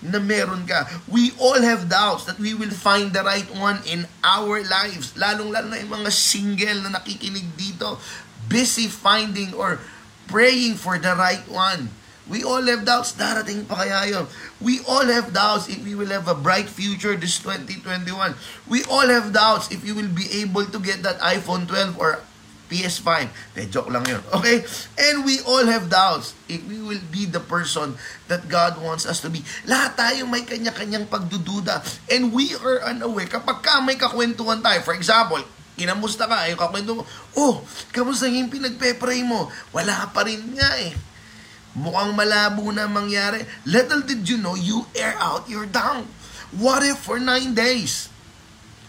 na 0.00 0.16
meron 0.16 0.64
ka. 0.64 0.88
We 1.04 1.36
all 1.36 1.60
have 1.60 1.92
doubts 1.92 2.24
that 2.24 2.40
we 2.40 2.56
will 2.56 2.72
find 2.72 3.12
the 3.12 3.20
right 3.20 3.46
one 3.52 3.84
in 3.84 4.08
our 4.24 4.64
lives. 4.64 5.12
Lalong-lalo 5.12 5.68
na 5.68 5.76
yung 5.76 5.92
mga 5.92 6.08
single 6.08 6.88
na 6.88 6.96
nakikinig 6.96 7.52
dito, 7.52 8.00
busy 8.48 8.88
finding 8.88 9.52
or 9.52 9.76
praying 10.24 10.80
for 10.80 10.96
the 10.96 11.12
right 11.12 11.44
one 11.52 11.92
We 12.30 12.46
all 12.46 12.62
have 12.62 12.86
doubts, 12.86 13.18
darating 13.18 13.66
pa 13.66 13.82
kaya 13.82 14.06
yun. 14.06 14.30
We 14.62 14.78
all 14.86 15.02
have 15.02 15.34
doubts 15.34 15.66
if 15.66 15.82
we 15.82 15.98
will 15.98 16.14
have 16.14 16.30
a 16.30 16.38
bright 16.38 16.70
future 16.70 17.18
this 17.18 17.42
2021. 17.42 18.06
We 18.70 18.86
all 18.86 19.10
have 19.10 19.34
doubts 19.34 19.74
if 19.74 19.82
you 19.82 19.98
will 19.98 20.08
be 20.14 20.30
able 20.46 20.62
to 20.70 20.78
get 20.78 21.02
that 21.02 21.18
iPhone 21.18 21.66
12 21.66 21.98
or 21.98 22.22
PS5. 22.70 23.26
De, 23.58 23.66
joke 23.66 23.90
lang 23.90 24.06
yun. 24.06 24.22
Okay? 24.30 24.62
And 24.94 25.26
we 25.26 25.42
all 25.42 25.66
have 25.66 25.90
doubts 25.90 26.38
if 26.46 26.62
we 26.70 26.78
will 26.78 27.02
be 27.10 27.26
the 27.26 27.42
person 27.42 27.98
that 28.30 28.46
God 28.46 28.78
wants 28.78 29.10
us 29.10 29.18
to 29.26 29.28
be. 29.28 29.42
Lahat 29.66 29.98
tayo 29.98 30.22
may 30.30 30.46
kanya-kanyang 30.46 31.10
pagdududa. 31.10 31.82
And 32.14 32.30
we 32.30 32.54
are 32.62 32.94
unaware. 32.94 33.26
Kapag 33.26 33.58
ka 33.58 33.82
may 33.82 33.98
kakwentuhan 33.98 34.62
tayo, 34.62 34.78
for 34.86 34.94
example, 34.94 35.42
kinamusta 35.74 36.30
ka, 36.30 36.46
yung 36.46 36.62
kakwento 36.62 36.94
mo, 36.94 37.02
oh, 37.34 37.66
kamusta 37.90 38.30
yung 38.30 38.54
pinagpe-pray 38.54 39.26
mo? 39.26 39.50
Wala 39.74 40.06
pa 40.14 40.22
rin 40.22 40.54
nga 40.54 40.78
eh 40.78 41.09
Mukhang 41.76 42.18
malabo 42.18 42.74
na 42.74 42.90
mangyari. 42.90 43.46
Little 43.66 44.02
did 44.02 44.26
you 44.28 44.38
know, 44.38 44.54
you 44.58 44.86
air 44.94 45.14
out 45.18 45.48
your 45.48 45.66
doubt. 45.66 46.06
What 46.50 46.82
if 46.82 46.98
for 46.98 47.22
nine 47.22 47.54
days, 47.54 48.10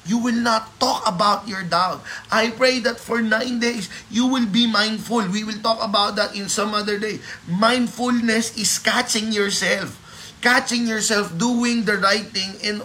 you 0.05 0.17
will 0.17 0.37
not 0.37 0.79
talk 0.81 1.05
about 1.05 1.45
your 1.45 1.61
doubt? 1.61 2.01
I 2.33 2.49
pray 2.49 2.81
that 2.81 2.97
for 2.97 3.21
nine 3.21 3.61
days, 3.61 3.85
you 4.09 4.25
will 4.25 4.49
be 4.49 4.65
mindful. 4.65 5.29
We 5.29 5.45
will 5.45 5.61
talk 5.61 5.77
about 5.77 6.17
that 6.17 6.33
in 6.33 6.49
some 6.49 6.73
other 6.73 6.97
day. 6.97 7.21
Mindfulness 7.45 8.57
is 8.57 8.79
catching 8.81 9.29
yourself. 9.31 10.01
Catching 10.41 10.89
yourself 10.89 11.37
doing 11.37 11.85
the 11.85 12.01
right 12.01 12.25
thing 12.25 12.57
and 12.65 12.81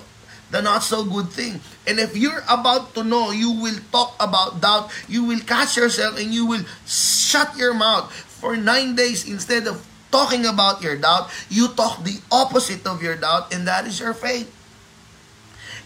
the 0.51 0.61
not 0.61 0.85
so 0.85 1.05
good 1.05 1.33
thing. 1.33 1.61
And 1.87 1.99
if 1.99 2.17
you're 2.17 2.45
about 2.49 2.95
to 2.95 3.03
know, 3.03 3.31
you 3.31 3.51
will 3.51 3.81
talk 3.91 4.15
about 4.21 4.61
doubt, 4.61 4.93
you 5.09 5.25
will 5.25 5.41
catch 5.41 5.77
yourself 5.77 6.21
and 6.21 6.35
you 6.35 6.47
will 6.47 6.63
shut 6.85 7.57
your 7.57 7.75
mouth 7.75 8.13
for 8.37 8.55
nine 8.57 8.93
days 8.93 9.25
instead 9.25 9.65
of 9.65 9.81
talking 10.13 10.47
about 10.47 10.81
your 10.81 10.97
doubt, 10.97 11.29
you 11.49 11.73
talk 11.73 12.01
the 12.05 12.17
opposite 12.31 12.85
of 12.87 13.03
your 13.03 13.17
doubt, 13.17 13.53
and 13.53 13.67
that 13.67 13.85
is 13.85 13.99
your 13.99 14.15
faith. 14.15 14.49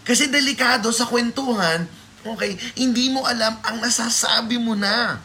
Kasi 0.07 0.27
delikado 0.27 0.89
sa 0.93 1.05
kwentuhan, 1.05 1.85
okay, 2.25 2.57
hindi 2.77 3.11
mo 3.11 3.25
alam 3.25 3.57
ang 3.65 3.81
nasasabi 3.81 4.57
mo 4.61 4.73
na. 4.73 5.19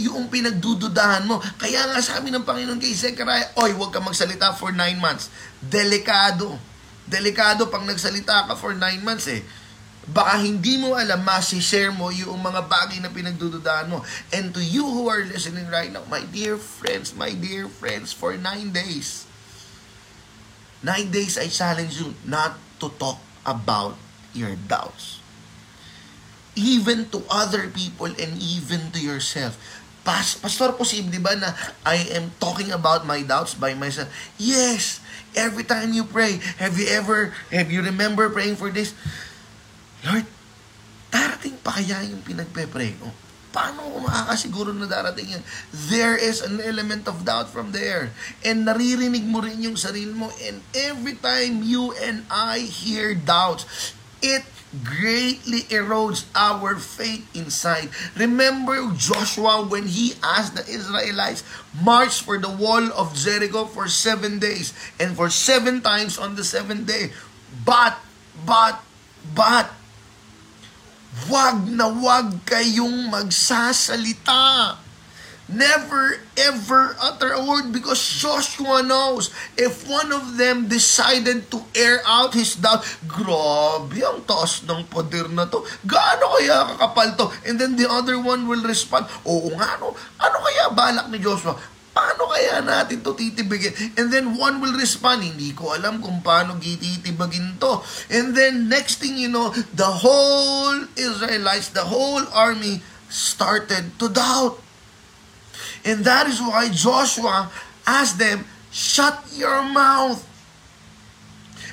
Yung 0.00 0.32
pinagdududahan 0.32 1.28
mo. 1.28 1.44
Kaya 1.60 1.84
nga 1.92 2.00
sabi 2.00 2.32
ng 2.32 2.40
Panginoon 2.40 2.80
kay 2.80 2.96
Zechariah, 2.96 3.52
Oy, 3.60 3.76
huwag 3.76 3.92
ka 3.92 4.00
magsalita 4.00 4.56
for 4.56 4.72
nine 4.72 4.96
months. 4.96 5.28
Delikado. 5.60 6.56
Delikado 7.04 7.68
pag 7.68 7.84
nagsalita 7.84 8.48
ka 8.48 8.56
for 8.56 8.72
nine 8.72 9.04
months 9.04 9.28
eh 9.28 9.44
baka 10.10 10.42
hindi 10.42 10.76
mo 10.76 10.98
alam, 10.98 11.22
share 11.42 11.94
mo 11.94 12.10
yung 12.10 12.42
mga 12.42 12.66
bagay 12.66 12.98
na 12.98 13.10
pinagdududahan 13.10 13.86
mo. 13.86 14.02
And 14.34 14.50
to 14.50 14.62
you 14.62 14.82
who 14.82 15.06
are 15.06 15.22
listening 15.22 15.70
right 15.70 15.90
now, 15.90 16.02
my 16.10 16.26
dear 16.26 16.58
friends, 16.58 17.14
my 17.14 17.30
dear 17.30 17.70
friends, 17.70 18.10
for 18.10 18.34
nine 18.34 18.74
days, 18.74 19.24
nine 20.82 21.14
days 21.14 21.38
I 21.38 21.46
challenge 21.46 22.02
you 22.02 22.18
not 22.26 22.58
to 22.82 22.90
talk 22.98 23.22
about 23.46 23.94
your 24.34 24.58
doubts. 24.68 25.22
Even 26.58 27.06
to 27.14 27.22
other 27.30 27.70
people 27.70 28.10
and 28.10 28.34
even 28.42 28.90
to 28.90 29.00
yourself. 29.00 29.54
Pas 30.00 30.34
Pastor, 30.34 30.72
posible 30.74 31.20
ba 31.20 31.36
na 31.36 31.52
I 31.84 32.08
am 32.16 32.32
talking 32.40 32.72
about 32.72 33.04
my 33.06 33.22
doubts 33.22 33.54
by 33.54 33.76
myself? 33.76 34.08
Yes! 34.40 34.98
Every 35.36 35.62
time 35.62 35.94
you 35.94 36.02
pray, 36.02 36.42
have 36.58 36.74
you 36.74 36.90
ever, 36.90 37.30
have 37.54 37.70
you 37.70 37.84
remember 37.86 38.26
praying 38.32 38.58
for 38.58 38.72
this? 38.74 38.96
Lord, 40.04 40.26
darating 41.12 41.60
pa 41.60 41.76
kaya 41.76 42.04
yung 42.08 42.24
pinagpe-pray 42.24 42.96
ko? 42.96 43.08
Paano 43.50 43.82
ko 43.82 43.98
makakasiguro 44.06 44.70
na 44.70 44.86
darating 44.86 45.34
yan? 45.34 45.42
There 45.74 46.14
is 46.14 46.38
an 46.38 46.62
element 46.62 47.10
of 47.10 47.26
doubt 47.26 47.50
from 47.50 47.74
there. 47.74 48.14
And 48.46 48.62
naririnig 48.62 49.26
mo 49.26 49.42
rin 49.42 49.58
yung 49.58 49.74
sarili 49.74 50.14
mo. 50.14 50.30
And 50.38 50.62
every 50.70 51.18
time 51.18 51.66
you 51.66 51.90
and 51.98 52.22
I 52.30 52.62
hear 52.62 53.18
doubts, 53.18 53.66
it 54.22 54.46
greatly 54.86 55.66
erodes 55.66 56.30
our 56.30 56.78
faith 56.78 57.26
inside. 57.34 57.90
Remember 58.14 58.78
Joshua 58.94 59.66
when 59.66 59.90
he 59.90 60.14
asked 60.22 60.54
the 60.54 60.62
Israelites, 60.70 61.42
march 61.74 62.22
for 62.22 62.38
the 62.38 62.50
wall 62.50 62.86
of 62.94 63.18
Jericho 63.18 63.66
for 63.66 63.90
seven 63.90 64.38
days, 64.38 64.70
and 65.02 65.18
for 65.18 65.26
seven 65.26 65.82
times 65.82 66.22
on 66.22 66.38
the 66.38 66.46
seventh 66.46 66.86
day. 66.86 67.10
But, 67.66 67.98
but, 68.46 68.78
but, 69.34 69.74
Wag 71.26 71.66
na 71.66 71.90
wag 71.90 72.46
kayong 72.46 73.10
magsasalita. 73.10 74.78
Never 75.50 76.22
ever 76.38 76.94
utter 77.02 77.34
a 77.34 77.42
word 77.42 77.74
because 77.74 77.98
Joshua 77.98 78.86
knows 78.86 79.34
if 79.58 79.82
one 79.90 80.14
of 80.14 80.38
them 80.38 80.70
decided 80.70 81.50
to 81.50 81.66
air 81.74 81.98
out 82.06 82.38
his 82.38 82.54
doubt, 82.54 82.86
grabe 83.10 83.98
ang 83.98 84.22
taas 84.30 84.62
ng 84.62 84.86
poder 84.86 85.26
na 85.26 85.50
to. 85.50 85.66
Gaano 85.82 86.38
kaya 86.38 86.70
kakapal 86.70 87.08
to? 87.18 87.26
And 87.42 87.58
then 87.58 87.74
the 87.74 87.90
other 87.90 88.22
one 88.22 88.46
will 88.46 88.62
respond, 88.62 89.10
oo 89.26 89.50
nga 89.58 89.74
no, 89.82 89.90
ano 90.22 90.36
kaya 90.38 90.70
balak 90.70 91.10
ni 91.10 91.18
Joshua? 91.18 91.58
Paano 91.90 92.30
kaya 92.30 92.62
natin 92.62 93.02
to 93.02 93.12
titibigin? 93.18 93.74
And 93.98 94.14
then 94.14 94.38
one 94.38 94.62
will 94.62 94.74
respond, 94.78 95.26
hindi 95.26 95.50
ko 95.52 95.74
alam 95.74 95.98
kung 95.98 96.22
paano 96.22 96.56
gititibagin 96.62 97.58
to. 97.58 97.82
And 98.14 98.32
then 98.36 98.70
next 98.70 99.02
thing 99.02 99.18
you 99.18 99.28
know, 99.28 99.50
the 99.74 99.88
whole 99.88 100.86
Israelites, 100.94 101.74
the 101.74 101.84
whole 101.84 102.22
army 102.30 102.82
started 103.10 103.98
to 103.98 104.06
doubt. 104.08 104.62
And 105.84 106.06
that 106.06 106.30
is 106.30 106.38
why 106.38 106.70
Joshua 106.70 107.50
asked 107.86 108.22
them, 108.22 108.46
shut 108.70 109.18
your 109.34 109.66
mouth. 109.66 110.29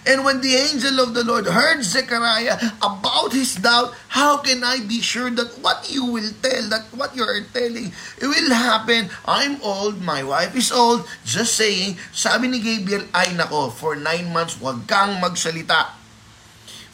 And 0.07 0.23
when 0.23 0.39
the 0.39 0.55
angel 0.55 1.03
of 1.03 1.11
the 1.11 1.27
Lord 1.27 1.51
heard 1.51 1.83
Zechariah 1.83 2.55
about 2.79 3.35
his 3.35 3.59
doubt, 3.59 3.91
how 4.07 4.39
can 4.39 4.63
I 4.63 4.79
be 4.79 5.03
sure 5.03 5.27
that 5.27 5.59
what 5.59 5.91
you 5.91 6.07
will 6.07 6.31
tell, 6.39 6.63
that 6.71 6.87
what 6.95 7.11
you 7.11 7.27
are 7.27 7.43
telling, 7.51 7.91
it 8.15 8.23
will 8.23 8.55
happen? 8.55 9.11
I'm 9.27 9.59
old, 9.59 9.99
my 9.99 10.23
wife 10.23 10.55
is 10.55 10.71
old, 10.71 11.03
just 11.27 11.59
saying, 11.59 11.99
sabi 12.15 12.47
ni 12.47 12.63
Gabriel, 12.63 13.03
ay 13.11 13.35
nako, 13.35 13.67
for 13.67 13.99
nine 13.99 14.31
months, 14.31 14.55
wag 14.63 14.87
kang 14.87 15.19
magsalita. 15.19 15.91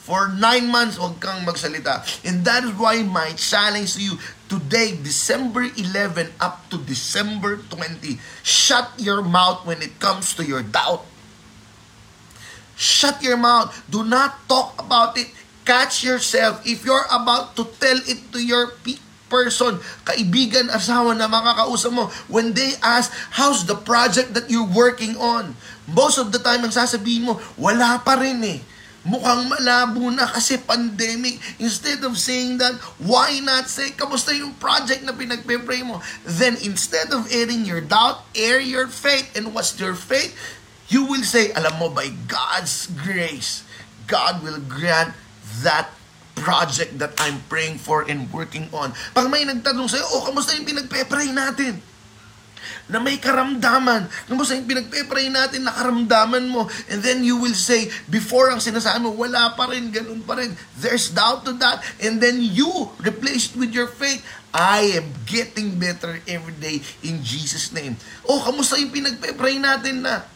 For 0.02 0.34
nine 0.34 0.73
months, 0.73 0.97
wag 0.97 1.21
kang 1.21 1.45
magsalita. 1.45 2.02
And 2.26 2.41
that 2.49 2.65
is 2.65 2.73
why 2.73 3.06
my 3.06 3.38
challenge 3.38 3.93
to 3.93 4.02
you 4.02 4.17
today, 4.49 4.97
December 4.97 5.69
11 5.69 6.34
up 6.41 6.65
to 6.73 6.82
December 6.82 7.62
20, 7.69 8.17
shut 8.41 8.89
your 8.97 9.21
mouth 9.21 9.69
when 9.69 9.86
it 9.86 10.02
comes 10.02 10.34
to 10.34 10.41
your 10.41 10.65
doubt. 10.65 11.12
Shut 12.76 13.22
your 13.22 13.38
mouth. 13.38 13.70
Do 13.90 14.04
not 14.04 14.50
talk 14.50 14.78
about 14.82 15.18
it. 15.18 15.30
Catch 15.64 16.04
yourself. 16.04 16.66
If 16.68 16.84
you're 16.84 17.08
about 17.08 17.56
to 17.56 17.64
tell 17.80 17.98
it 18.04 18.20
to 18.34 18.40
your 18.42 18.76
person, 19.32 19.82
kaibigan, 20.06 20.70
asawa 20.70 21.18
na 21.18 21.26
makakausap 21.26 21.90
mo, 21.90 22.12
when 22.30 22.54
they 22.54 22.78
ask, 22.86 23.10
how's 23.34 23.66
the 23.66 23.74
project 23.74 24.38
that 24.38 24.52
you're 24.52 24.68
working 24.68 25.18
on? 25.18 25.58
Most 25.90 26.22
of 26.22 26.30
the 26.30 26.38
time, 26.38 26.62
ang 26.62 26.76
sasabihin 26.76 27.26
mo, 27.26 27.42
wala 27.58 27.98
pa 28.06 28.20
rin 28.20 28.44
eh. 28.46 28.62
Mukhang 29.04 29.52
malabo 29.52 30.08
na 30.16 30.24
kasi 30.24 30.56
pandemic. 30.56 31.36
Instead 31.60 32.00
of 32.08 32.16
saying 32.16 32.56
that, 32.56 32.72
why 33.04 33.36
not 33.44 33.68
say, 33.68 33.92
kamusta 33.92 34.32
yung 34.32 34.56
project 34.56 35.04
na 35.04 35.12
pinagpe-pray 35.12 35.84
mo? 35.84 36.00
Then 36.24 36.56
instead 36.64 37.12
of 37.12 37.28
airing 37.28 37.68
your 37.68 37.84
doubt, 37.84 38.24
air 38.32 38.64
your 38.64 38.88
faith. 38.88 39.28
And 39.36 39.52
what's 39.52 39.76
your 39.76 39.92
faith? 39.92 40.32
You 40.91 41.08
will 41.08 41.24
say, 41.24 41.56
alam 41.56 41.80
mo, 41.80 41.88
by 41.88 42.12
God's 42.28 42.91
grace, 42.91 43.63
God 44.08 44.43
will 44.43 44.60
grant 44.60 45.15
that 45.63 45.89
project 46.36 47.00
that 47.00 47.13
I'm 47.22 47.39
praying 47.48 47.80
for 47.80 48.04
and 48.04 48.28
working 48.34 48.67
on. 48.74 48.91
Pag 49.15 49.30
may 49.30 49.48
nagtanong 49.48 49.88
sa'yo, 49.88 50.06
oh, 50.17 50.24
kamusta 50.28 50.58
yung 50.58 50.67
pinagpe-pray 50.67 51.32
natin? 51.32 51.80
Na 52.91 53.00
may 53.00 53.15
karamdaman. 53.15 54.12
Kamusta 54.28 54.60
yung 54.60 54.67
pinagpe-pray 54.67 55.32
natin 55.32 55.63
na 55.63 55.72
karamdaman 55.72 56.52
mo? 56.52 56.67
And 56.91 57.00
then 57.00 57.24
you 57.24 57.39
will 57.39 57.56
say, 57.56 57.88
before 58.12 58.52
ang 58.52 58.60
sinasabi 58.60 59.08
mo, 59.08 59.15
wala 59.15 59.56
pa 59.56 59.72
rin, 59.72 59.88
ganun 59.93 60.19
pa 60.26 60.36
rin. 60.36 60.52
There's 60.76 61.13
doubt 61.15 61.48
to 61.48 61.56
that. 61.63 61.80
And 62.04 62.19
then 62.19 62.43
you 62.43 62.91
replace 63.00 63.54
it 63.54 63.56
with 63.56 63.72
your 63.72 63.88
faith. 63.88 64.19
I 64.54 65.00
am 65.00 65.15
getting 65.26 65.80
better 65.80 66.19
every 66.28 66.54
day 66.60 66.84
in 67.02 67.24
Jesus' 67.24 67.72
name. 67.72 67.96
Oh, 68.28 68.43
kamusta 68.43 68.78
yung 68.78 68.91
pinagpe-pray 68.91 69.58
natin 69.63 70.04
na 70.04 70.28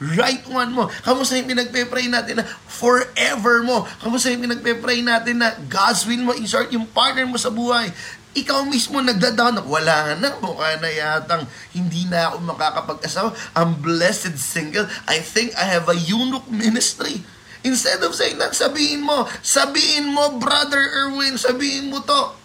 right 0.00 0.44
one 0.48 0.72
mo. 0.72 0.88
Kamusta 1.04 1.36
yung 1.40 1.48
pinagpe-pray 1.48 2.06
natin 2.10 2.42
na 2.42 2.44
forever 2.68 3.64
mo? 3.64 3.88
Kamusta 4.00 4.28
yung 4.32 4.44
pinagpe-pray 4.44 5.00
natin 5.00 5.40
na 5.40 5.56
God's 5.68 6.04
will 6.04 6.24
mo, 6.24 6.32
in 6.36 6.44
short, 6.44 6.68
yung 6.72 6.88
partner 6.88 7.24
mo 7.24 7.40
sa 7.40 7.48
buhay. 7.48 7.88
Ikaw 8.36 8.68
mismo 8.68 9.00
nagdadown 9.00 9.56
na 9.56 9.64
wala 9.64 10.12
na, 10.20 10.36
mukha 10.44 10.76
na 10.76 10.92
yatang 10.92 11.48
hindi 11.72 12.04
na 12.04 12.28
ako 12.28 12.44
makakapag-asawa. 12.44 13.32
I'm 13.56 13.80
blessed 13.80 14.36
single. 14.36 14.84
I 15.08 15.24
think 15.24 15.56
I 15.56 15.64
have 15.64 15.88
a 15.88 15.96
eunuch 15.96 16.44
ministry. 16.52 17.24
Instead 17.64 18.04
of 18.04 18.12
saying 18.12 18.36
that, 18.36 18.52
sabihin 18.52 19.02
mo, 19.02 19.24
sabihin 19.40 20.12
mo, 20.12 20.36
Brother 20.36 21.08
Erwin, 21.08 21.40
sabihin 21.40 21.88
mo 21.88 22.04
to, 22.04 22.36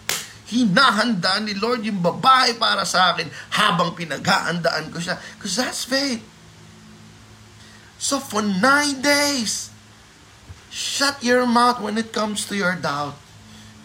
hinahanda 0.51 1.39
ni 1.43 1.55
Lord 1.55 1.83
yung 1.87 2.03
babae 2.03 2.55
para 2.59 2.83
sa 2.83 3.15
akin 3.15 3.27
habang 3.55 3.95
pinaghahandaan 3.95 4.91
ko 4.91 4.99
siya. 4.99 5.19
Because 5.35 5.59
that's 5.59 5.83
faith. 5.87 6.23
So 8.11 8.19
for 8.19 8.43
nine 8.43 8.99
days, 8.99 9.71
shut 10.67 11.23
your 11.23 11.47
mouth 11.47 11.79
when 11.79 11.95
it 11.95 12.11
comes 12.11 12.43
to 12.51 12.59
your 12.59 12.75
doubt 12.75 13.15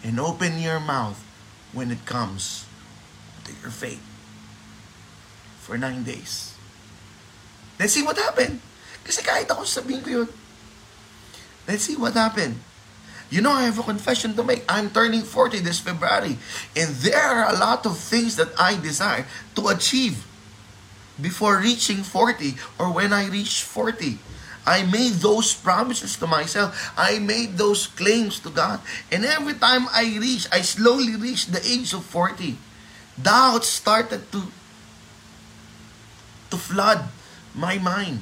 and 0.03 0.19
open 0.19 0.59
your 0.59 0.83
mouth 0.83 1.23
when 1.71 1.95
it 1.95 2.03
comes 2.03 2.67
to 3.47 3.55
your 3.63 3.71
faith. 3.71 4.03
For 5.63 5.79
nine 5.79 6.03
days. 6.03 6.59
Let's 7.79 7.95
see 7.95 8.03
what 8.03 8.19
happened. 8.19 8.59
Kasi 9.07 9.23
kahit 9.23 9.47
ako 9.47 9.63
sabihin 9.63 10.03
ko 10.03 10.11
yun. 10.11 10.29
Let's 11.71 11.87
see 11.87 11.95
what 11.95 12.19
happened. 12.19 12.59
You 13.31 13.47
know, 13.47 13.55
I 13.55 13.71
have 13.71 13.79
a 13.79 13.87
confession 13.87 14.35
to 14.35 14.43
make. 14.43 14.67
I'm 14.67 14.91
turning 14.91 15.23
40 15.23 15.63
this 15.63 15.79
February. 15.79 16.35
And 16.75 16.91
there 16.99 17.23
are 17.23 17.55
a 17.55 17.55
lot 17.55 17.87
of 17.87 17.95
things 17.95 18.35
that 18.43 18.51
I 18.59 18.75
desire 18.75 19.23
to 19.55 19.71
achieve 19.71 20.27
before 21.21 21.59
reaching 21.59 22.03
40 22.03 22.55
or 22.79 22.93
when 22.93 23.13
I 23.13 23.29
reach 23.29 23.63
40. 23.63 24.19
I 24.67 24.83
made 24.83 25.23
those 25.23 25.55
promises 25.55 26.17
to 26.17 26.27
myself. 26.27 26.75
I 26.99 27.21
made 27.21 27.55
those 27.57 27.87
claims 27.87 28.41
to 28.41 28.51
God. 28.51 28.81
And 29.13 29.25
every 29.25 29.55
time 29.55 29.87
I 29.95 30.19
reach, 30.19 30.49
I 30.51 30.63
slowly 30.63 31.15
reach 31.15 31.47
the 31.47 31.63
age 31.63 31.95
of 31.95 32.05
40, 32.05 32.59
doubt 33.21 33.65
started 33.65 34.27
to, 34.33 34.43
to 36.51 36.57
flood 36.57 37.07
my 37.55 37.79
mind. 37.79 38.21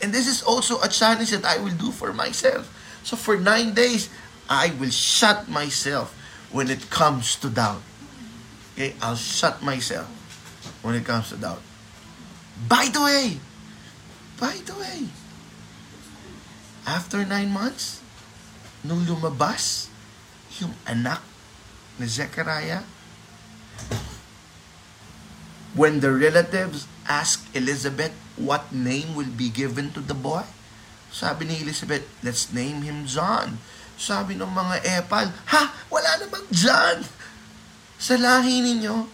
And 0.00 0.12
this 0.12 0.26
is 0.26 0.42
also 0.42 0.80
a 0.80 0.88
challenge 0.88 1.30
that 1.30 1.44
I 1.44 1.58
will 1.58 1.76
do 1.76 1.92
for 1.92 2.12
myself. 2.12 2.72
So 3.04 3.16
for 3.16 3.36
nine 3.36 3.74
days, 3.74 4.08
I 4.48 4.72
will 4.80 4.90
shut 4.90 5.48
myself 5.48 6.16
when 6.50 6.70
it 6.70 6.88
comes 6.88 7.36
to 7.36 7.50
doubt. 7.50 7.82
Okay, 8.72 8.94
I'll 9.02 9.16
shut 9.16 9.62
myself 9.62 10.08
when 10.82 10.94
it 10.94 11.04
comes 11.04 11.28
to 11.28 11.36
doubt. 11.36 11.60
By 12.54 12.86
the 12.86 13.02
way, 13.02 13.42
by 14.38 14.54
the 14.62 14.74
way, 14.78 15.10
after 16.86 17.26
nine 17.26 17.50
months, 17.50 17.98
nung 18.86 19.02
lumabas 19.02 19.90
yung 20.62 20.70
anak 20.86 21.18
ni 21.98 22.06
Zechariah, 22.06 22.86
when 25.74 25.98
the 25.98 26.14
relatives 26.14 26.86
asked 27.10 27.50
Elizabeth 27.58 28.14
what 28.38 28.70
name 28.70 29.18
will 29.18 29.30
be 29.34 29.50
given 29.50 29.90
to 29.90 29.98
the 29.98 30.14
boy, 30.14 30.46
sabi 31.10 31.50
ni 31.50 31.58
Elizabeth, 31.62 32.06
let's 32.22 32.54
name 32.54 32.86
him 32.86 33.06
John. 33.06 33.58
Sabi 33.94 34.34
ng 34.34 34.50
mga 34.50 34.82
epal, 35.02 35.30
ha, 35.50 35.70
wala 35.86 36.10
namang 36.18 36.46
John. 36.50 37.06
Sa 37.98 38.18
lahi 38.18 38.62
ninyo, 38.62 39.06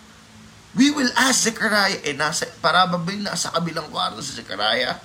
we 0.74 0.94
will 0.94 1.10
ask 1.18 1.50
Zechariah. 1.50 1.98
Eh, 2.06 2.14
nasa, 2.14 2.46
probably 2.62 3.18
nasa 3.18 3.50
kabilang 3.50 3.90
kwarto 3.90 4.22
si 4.22 4.38
Zechariah. 4.38 4.98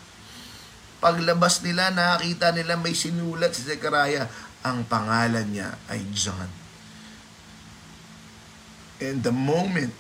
Paglabas 1.02 1.62
nila, 1.66 1.90
nakakita 1.90 2.54
nila 2.54 2.78
may 2.78 2.94
sinulat 2.94 3.54
si 3.54 3.66
Zechariah. 3.66 4.30
Ang 4.66 4.86
pangalan 4.86 5.46
niya 5.50 5.78
ay 5.90 6.02
John. 6.14 6.50
And 9.02 9.22
the 9.22 9.34
moment 9.34 9.94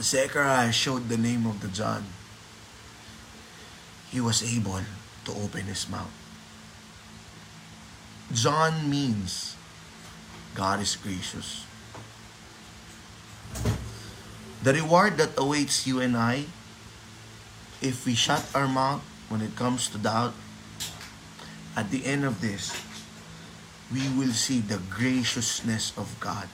Zechariah 0.00 0.72
showed 0.72 1.08
the 1.08 1.20
name 1.20 1.46
of 1.46 1.60
the 1.60 1.68
John, 1.68 2.04
he 4.10 4.20
was 4.20 4.42
able 4.42 4.80
to 5.24 5.30
open 5.32 5.66
his 5.66 5.88
mouth. 5.90 6.12
John 8.32 8.88
means 8.88 9.56
God 10.54 10.80
is 10.80 10.96
gracious. 10.96 11.66
The 14.64 14.80
reward 14.80 15.20
that 15.20 15.36
awaits 15.36 15.84
you 15.84 16.00
and 16.00 16.16
I, 16.16 16.48
if 17.84 18.08
we 18.08 18.16
shut 18.16 18.48
our 18.56 18.64
mouth 18.64 19.04
when 19.28 19.44
it 19.44 19.52
comes 19.60 19.92
to 19.92 20.00
doubt, 20.00 20.32
at 21.76 21.92
the 21.92 22.08
end 22.08 22.24
of 22.24 22.40
this, 22.40 22.72
we 23.92 24.08
will 24.16 24.32
see 24.32 24.64
the 24.64 24.80
graciousness 24.88 25.92
of 26.00 26.16
God 26.16 26.48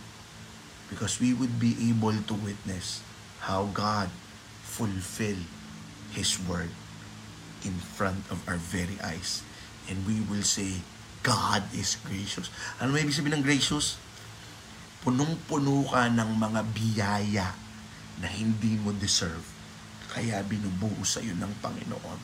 because 0.90 1.22
we 1.22 1.30
would 1.30 1.62
be 1.62 1.78
able 1.86 2.18
to 2.26 2.34
witness 2.34 2.98
how 3.46 3.70
God 3.70 4.10
fulfilled 4.66 5.46
His 6.10 6.34
word 6.50 6.74
in 7.62 7.78
front 7.78 8.26
of 8.26 8.42
our 8.50 8.58
very 8.58 8.98
eyes. 9.06 9.46
And 9.86 10.02
we 10.02 10.18
will 10.26 10.42
say, 10.42 10.82
God 11.22 11.62
is 11.70 11.94
gracious. 12.02 12.50
Ano 12.82 12.90
may 12.90 13.06
ibig 13.06 13.14
sabihin 13.14 13.38
ng 13.38 13.46
gracious? 13.46 14.02
Punong-puno 15.06 15.86
ka 15.86 16.10
ng 16.10 16.30
mga 16.34 16.60
biyaya 16.74 17.59
na 18.20 18.28
hindi 18.28 18.76
mo 18.78 18.92
deserve. 18.92 19.42
Kaya 20.12 20.44
binubuo 20.44 21.02
sa 21.02 21.24
iyo 21.24 21.34
ng 21.34 21.52
Panginoon. 21.64 22.18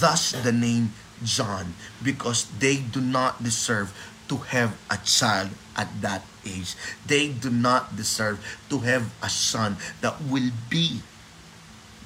Thus 0.00 0.34
the 0.34 0.50
name 0.50 0.96
John, 1.22 1.78
because 2.02 2.50
they 2.58 2.76
do 2.76 3.00
not 3.00 3.40
deserve 3.40 3.94
to 4.28 4.42
have 4.50 4.76
a 4.90 4.98
child 5.06 5.54
at 5.78 5.88
that 6.02 6.26
age. 6.44 6.74
They 7.06 7.30
do 7.30 7.48
not 7.48 7.96
deserve 7.96 8.42
to 8.68 8.82
have 8.84 9.14
a 9.22 9.30
son 9.30 9.78
that 10.02 10.18
will 10.20 10.50
be 10.68 11.00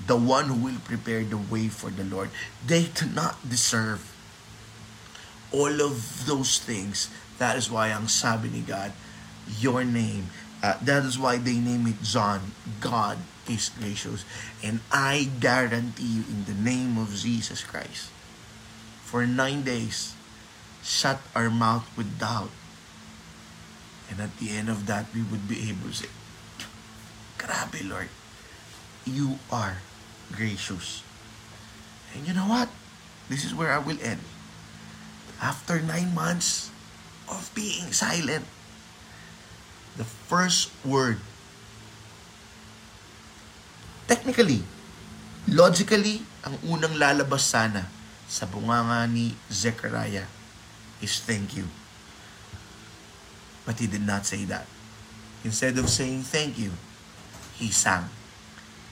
the 0.06 0.16
one 0.16 0.52
who 0.52 0.58
will 0.58 0.80
prepare 0.84 1.24
the 1.24 1.40
way 1.40 1.68
for 1.68 1.90
the 1.90 2.04
Lord. 2.04 2.30
They 2.64 2.92
do 2.92 3.06
not 3.06 3.40
deserve 3.48 4.04
all 5.52 5.80
of 5.80 6.26
those 6.26 6.58
things. 6.58 7.10
That 7.38 7.56
is 7.56 7.70
why 7.70 7.88
ang 7.88 8.08
sabi 8.08 8.52
ni 8.52 8.60
God, 8.60 8.92
your 9.58 9.82
name, 9.82 10.28
uh, 10.62 10.76
that 10.82 11.04
is 11.04 11.18
why 11.18 11.36
they 11.38 11.56
name 11.56 11.86
it 11.86 12.02
John. 12.02 12.52
God 12.80 13.18
is 13.48 13.70
gracious. 13.78 14.24
And 14.62 14.80
I 14.92 15.28
guarantee 15.40 16.20
you 16.20 16.24
in 16.28 16.44
the 16.44 16.56
name 16.56 16.98
of 16.98 17.14
Jesus 17.14 17.64
Christ, 17.64 18.12
for 19.02 19.26
nine 19.26 19.62
days, 19.62 20.14
shut 20.82 21.20
our 21.34 21.48
mouth 21.48 21.88
with 21.96 22.20
doubt. 22.20 22.52
And 24.10 24.20
at 24.20 24.36
the 24.38 24.50
end 24.50 24.68
of 24.68 24.86
that, 24.86 25.06
we 25.14 25.22
would 25.22 25.48
be 25.48 25.70
able 25.70 25.88
to 25.88 25.94
say, 25.94 26.10
Grabe, 27.38 27.88
Lord. 27.88 28.10
You 29.06 29.40
are 29.50 29.80
gracious. 30.30 31.02
And 32.12 32.26
you 32.26 32.34
know 32.34 32.46
what? 32.46 32.68
This 33.30 33.44
is 33.46 33.54
where 33.54 33.72
I 33.72 33.78
will 33.78 33.96
end. 34.02 34.20
After 35.40 35.80
nine 35.80 36.12
months 36.12 36.68
of 37.30 37.48
being 37.54 37.94
silent, 37.94 38.44
the 39.96 40.04
first 40.04 40.70
word, 40.84 41.18
technically, 44.06 44.62
logically, 45.48 46.22
ang 46.46 46.56
unang 46.66 46.96
lalabas 46.96 47.46
sana 47.46 47.86
sa 48.30 48.46
bunganga 48.46 49.04
ni 49.10 49.34
Zechariah 49.50 50.28
is 51.02 51.18
thank 51.20 51.56
you. 51.56 51.66
But 53.66 53.78
he 53.78 53.86
did 53.86 54.06
not 54.06 54.24
say 54.24 54.46
that. 54.48 54.66
Instead 55.42 55.76
of 55.78 55.88
saying 55.88 56.26
thank 56.28 56.60
you, 56.60 56.72
he 57.56 57.72
sang. 57.72 58.08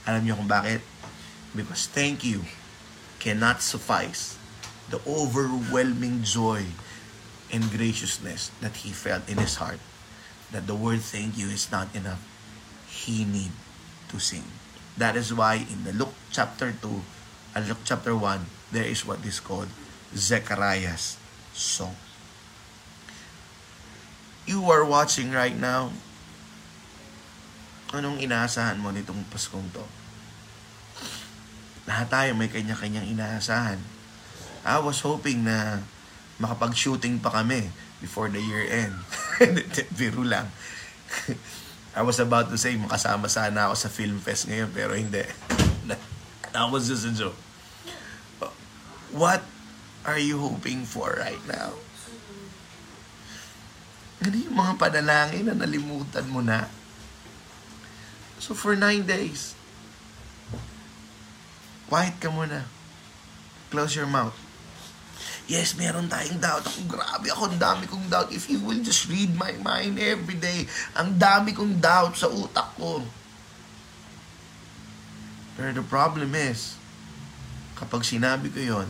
Alam 0.08 0.24
niyo 0.24 0.36
kung 0.36 0.48
bakit? 0.48 0.80
Because 1.52 1.88
thank 1.88 2.24
you 2.24 2.44
cannot 3.18 3.60
suffice 3.60 4.38
the 4.88 5.00
overwhelming 5.04 6.24
joy 6.24 6.64
and 7.52 7.64
graciousness 7.72 8.52
that 8.60 8.84
he 8.84 8.90
felt 8.92 9.24
in 9.28 9.36
his 9.36 9.56
heart. 9.60 9.80
That 10.50 10.64
the 10.64 10.74
word 10.74 11.04
thank 11.04 11.36
you 11.36 11.52
is 11.52 11.68
not 11.68 11.92
enough. 11.92 12.24
He 12.88 13.24
need 13.24 13.52
to 14.08 14.16
sing. 14.16 14.48
That 14.96 15.14
is 15.14 15.30
why 15.30 15.62
in 15.62 15.84
the 15.84 15.92
Luke 15.92 16.16
chapter 16.32 16.72
2 16.72 17.54
and 17.54 17.68
Luke 17.68 17.84
chapter 17.84 18.16
1, 18.16 18.72
there 18.72 18.88
is 18.88 19.04
what 19.04 19.20
is 19.22 19.38
called 19.38 19.68
Zechariah's 20.16 21.20
song. 21.52 21.94
You 24.48 24.64
are 24.72 24.82
watching 24.82 25.30
right 25.30 25.54
now. 25.54 25.92
Anong 27.92 28.20
inaasahan 28.20 28.80
mo 28.80 28.88
nitong 28.88 29.28
Paskong 29.28 29.68
to? 29.76 29.84
Lahat 31.88 32.08
tayo 32.08 32.30
may 32.36 32.48
kanya-kanyang 32.48 33.08
inaasahan. 33.12 33.80
I 34.64 34.76
was 34.80 35.00
hoping 35.04 35.44
na 35.44 35.84
makapag-shooting 36.40 37.20
pa 37.20 37.32
kami 37.32 37.72
before 38.00 38.28
the 38.28 38.40
year 38.40 38.64
end. 38.68 38.96
Biro 39.98 40.22
lang. 40.26 40.50
I 41.98 42.02
was 42.02 42.18
about 42.20 42.50
to 42.50 42.58
say 42.58 42.78
makasama 42.78 43.26
sana 43.26 43.70
ako 43.70 43.74
sa 43.74 43.88
film 43.90 44.18
fest 44.22 44.46
ngayon 44.46 44.70
pero 44.70 44.94
hindi. 44.94 45.24
That 46.52 46.70
was 46.72 46.88
just 46.88 47.04
a 47.04 47.12
joke. 47.12 47.36
What 49.12 49.44
are 50.04 50.20
you 50.20 50.40
hoping 50.40 50.84
for 50.84 51.16
right 51.16 51.40
now? 51.48 51.76
Ano 54.24 54.34
yung 54.34 54.56
mga 54.56 54.74
panalangin 54.80 55.46
na 55.46 55.54
nalimutan 55.54 56.26
mo 56.26 56.42
na? 56.42 56.66
So 58.38 58.54
for 58.54 58.74
nine 58.74 59.06
days, 59.06 59.54
quiet 61.86 62.18
ka 62.18 62.30
muna. 62.32 62.66
Close 63.68 63.94
your 63.94 64.08
mouth. 64.08 64.47
Yes, 65.48 65.80
meron 65.80 66.12
tayong 66.12 66.44
doubt. 66.44 66.60
Ako, 66.68 66.84
grabe 66.84 67.32
ako, 67.32 67.48
ang 67.48 67.56
dami 67.56 67.88
kong 67.88 68.04
doubt. 68.12 68.28
If 68.28 68.52
you 68.52 68.60
will 68.60 68.84
just 68.84 69.08
read 69.08 69.32
my 69.32 69.56
mind 69.64 69.96
every 69.96 70.36
day, 70.36 70.68
ang 70.92 71.16
dami 71.16 71.56
kong 71.56 71.80
doubt 71.80 72.20
sa 72.20 72.28
utak 72.28 72.76
ko. 72.76 73.00
Pero 75.56 75.72
the 75.72 75.82
problem 75.88 76.36
is, 76.36 76.76
kapag 77.80 78.04
sinabi 78.04 78.52
ko 78.52 78.60
yon, 78.60 78.88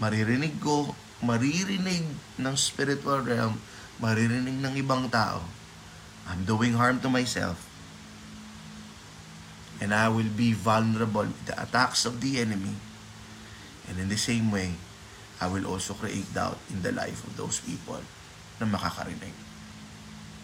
maririnig 0.00 0.56
ko, 0.56 0.96
maririnig 1.20 2.08
ng 2.40 2.54
spiritual 2.56 3.20
realm, 3.20 3.60
maririnig 4.00 4.56
ng 4.56 4.74
ibang 4.80 5.12
tao. 5.12 5.44
I'm 6.24 6.48
doing 6.48 6.80
harm 6.80 7.04
to 7.04 7.12
myself. 7.12 7.60
And 9.84 9.92
I 9.92 10.08
will 10.08 10.32
be 10.32 10.56
vulnerable 10.56 11.28
to 11.28 11.42
the 11.44 11.56
attacks 11.60 12.08
of 12.08 12.24
the 12.24 12.40
enemy. 12.40 12.72
And 13.84 14.00
in 14.00 14.08
the 14.08 14.16
same 14.16 14.48
way, 14.48 14.80
I 15.40 15.48
will 15.48 15.64
also 15.64 15.96
create 15.96 16.28
doubt 16.36 16.60
in 16.68 16.84
the 16.84 16.92
life 16.92 17.24
of 17.24 17.32
those 17.40 17.64
people 17.64 18.04
na 18.60 18.68
makakarinig. 18.68 19.32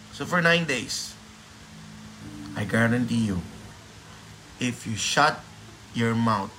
So 0.09 0.25
for 0.25 0.41
nine 0.41 0.65
days, 0.65 1.13
I 2.57 2.65
guarantee 2.65 3.29
you, 3.29 3.45
if 4.57 4.89
you 4.89 4.97
shut 4.97 5.37
your 5.93 6.17
mouth 6.17 6.49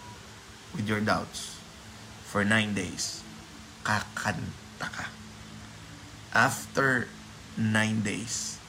with 0.71 0.87
your 0.87 1.03
doubts 1.03 1.59
for 2.23 2.47
nine 2.47 2.79
days, 2.79 3.27
kakanta 3.83 4.87
ka. 4.87 5.11
After 6.31 7.11
nine 7.59 8.07
days, 8.07 8.63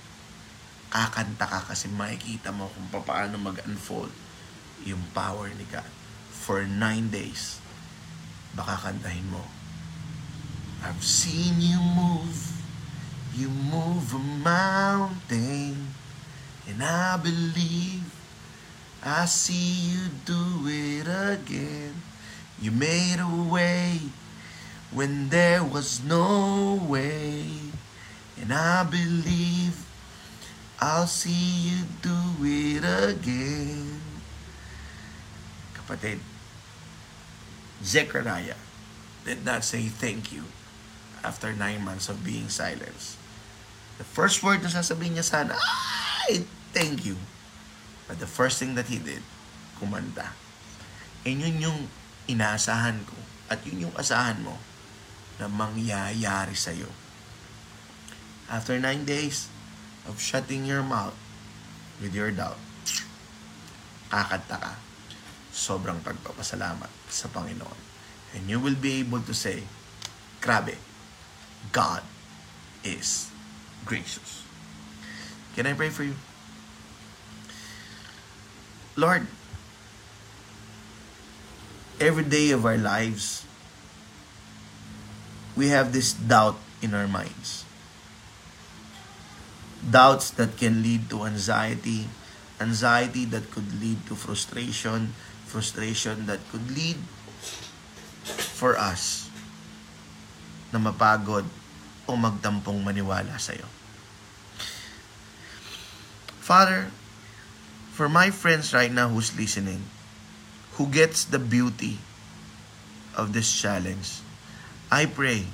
kakanta 0.89 1.45
ka 1.45 1.69
kasi 1.69 1.93
makikita 1.93 2.49
mo 2.49 2.73
kung 2.73 3.05
paano 3.05 3.37
mag-unfold 3.37 4.09
yung 4.81 5.05
power 5.13 5.53
ni 5.53 5.69
God. 5.69 5.85
For 6.33 6.65
nine 6.65 7.13
days, 7.13 7.61
baka 8.57 8.89
kantahin 8.89 9.29
mo 9.29 9.58
I've 10.83 11.03
seen 11.03 11.55
you 11.59 11.79
move, 11.79 12.53
you 13.35 13.49
move 13.49 14.13
a 14.13 14.19
mountain, 14.19 15.93
and 16.67 16.83
I 16.83 17.17
believe 17.17 18.03
I 19.03 19.25
see 19.25 19.91
you 19.91 20.07
do 20.25 20.63
it 20.65 21.07
again. 21.07 21.95
You 22.61 22.71
made 22.71 23.19
a 23.19 23.49
way 23.49 23.99
when 24.91 25.29
there 25.29 25.63
was 25.63 26.03
no 26.03 26.81
way. 26.87 27.45
And 28.41 28.53
I 28.53 28.83
believe 28.83 29.85
I'll 30.79 31.07
see 31.07 31.69
you 31.69 31.83
do 32.01 32.19
it 32.41 32.83
again. 32.83 34.01
Kapatid, 35.73 36.19
Zechariah 37.83 38.55
did 39.25 39.45
not 39.45 39.63
say 39.63 39.83
thank 39.83 40.31
you 40.31 40.43
after 41.23 41.51
nine 41.51 41.83
months 41.83 42.07
of 42.07 42.23
being 42.23 42.47
silenced. 42.47 43.19
The 43.99 44.07
first 44.07 44.39
word 44.39 44.63
na 44.63 44.71
sasabihin 44.71 45.19
niya 45.19 45.27
sana, 45.27 45.59
ay, 46.27 46.47
thank 46.71 47.03
you. 47.03 47.19
But 48.07 48.23
the 48.23 48.29
first 48.29 48.57
thing 48.57 48.73
that 48.79 48.87
he 48.87 48.97
did, 48.97 49.21
kumanta. 49.77 50.33
And 51.27 51.43
yun 51.43 51.59
yung 51.59 51.79
inaasahan 52.31 53.03
ko. 53.05 53.17
At 53.51 53.61
yun 53.67 53.89
yung 53.89 53.95
asahan 53.99 54.39
mo 54.41 54.55
na 55.37 55.51
mangyayari 55.51 56.55
sa'yo. 56.55 56.87
After 58.49 58.79
nine 58.81 59.05
days 59.05 59.51
of 60.09 60.17
shutting 60.17 60.65
your 60.65 60.81
mouth 60.81 61.15
with 62.01 62.15
your 62.15 62.33
doubt, 62.33 62.57
kakanta 64.09 64.57
ka. 64.57 64.73
Sobrang 65.53 65.99
pagpapasalamat 66.01 66.89
sa 67.11 67.27
Panginoon. 67.29 67.79
And 68.33 68.45
you 68.47 68.61
will 68.61 68.77
be 68.77 69.01
able 69.01 69.21
to 69.25 69.35
say, 69.35 69.65
Grabe, 70.39 70.79
God 71.71 72.03
is 72.83 73.31
gracious. 73.85 74.43
Can 75.55 75.67
I 75.67 75.73
pray 75.73 75.89
for 75.89 76.03
you? 76.03 76.15
Lord, 78.95 79.27
every 81.99 82.23
day 82.23 82.51
of 82.51 82.65
our 82.65 82.77
lives, 82.77 83.45
we 85.55 85.67
have 85.69 85.93
this 85.93 86.13
doubt 86.13 86.57
in 86.81 86.93
our 86.93 87.07
minds. 87.07 87.65
Doubts 89.79 90.31
that 90.35 90.57
can 90.57 90.83
lead 90.83 91.09
to 91.09 91.23
anxiety, 91.23 92.07
anxiety 92.59 93.23
that 93.25 93.51
could 93.51 93.79
lead 93.79 94.05
to 94.07 94.15
frustration, 94.15 95.15
frustration 95.45 96.25
that 96.27 96.39
could 96.51 96.71
lead 96.75 96.97
for 98.23 98.77
us 98.77 99.28
na 100.69 100.79
mapagod 100.79 101.45
o 102.09 102.11
magtampong 102.17 102.81
maniwala 102.81 103.37
sa 103.37 103.53
iyo. 103.53 103.67
Father, 106.41 106.89
for 107.93 108.09
my 108.09 108.33
friends 108.33 108.73
right 108.73 108.89
now 108.89 109.05
who's 109.09 109.37
listening, 109.37 109.85
who 110.79 110.89
gets 110.89 111.29
the 111.29 111.37
beauty 111.37 112.01
of 113.13 113.33
this 113.33 113.51
challenge, 113.53 114.25
I 114.89 115.05
pray 115.05 115.45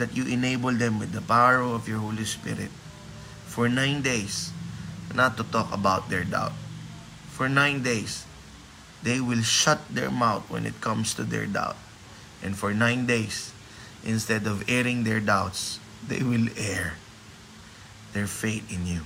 that 0.00 0.16
you 0.16 0.24
enable 0.24 0.72
them 0.72 0.96
with 0.96 1.12
the 1.12 1.20
power 1.20 1.60
of 1.60 1.84
your 1.84 1.98
Holy 1.98 2.24
Spirit 2.24 2.72
for 3.44 3.68
nine 3.68 4.00
days 4.00 4.54
not 5.12 5.36
to 5.36 5.44
talk 5.44 5.72
about 5.74 6.08
their 6.08 6.24
doubt. 6.24 6.54
For 7.34 7.48
nine 7.48 7.82
days, 7.82 8.24
they 9.02 9.20
will 9.20 9.42
shut 9.42 9.82
their 9.90 10.10
mouth 10.10 10.48
when 10.48 10.66
it 10.66 10.80
comes 10.80 11.14
to 11.14 11.24
their 11.24 11.46
doubt. 11.46 11.76
And 12.42 12.56
for 12.56 12.72
nine 12.72 13.06
days, 13.06 13.52
instead 14.08 14.48
of 14.48 14.64
airing 14.64 15.04
their 15.04 15.20
doubts, 15.20 15.76
they 16.00 16.24
will 16.24 16.48
air 16.56 16.96
their 18.16 18.26
faith 18.26 18.64
in 18.72 18.88
you. 18.88 19.04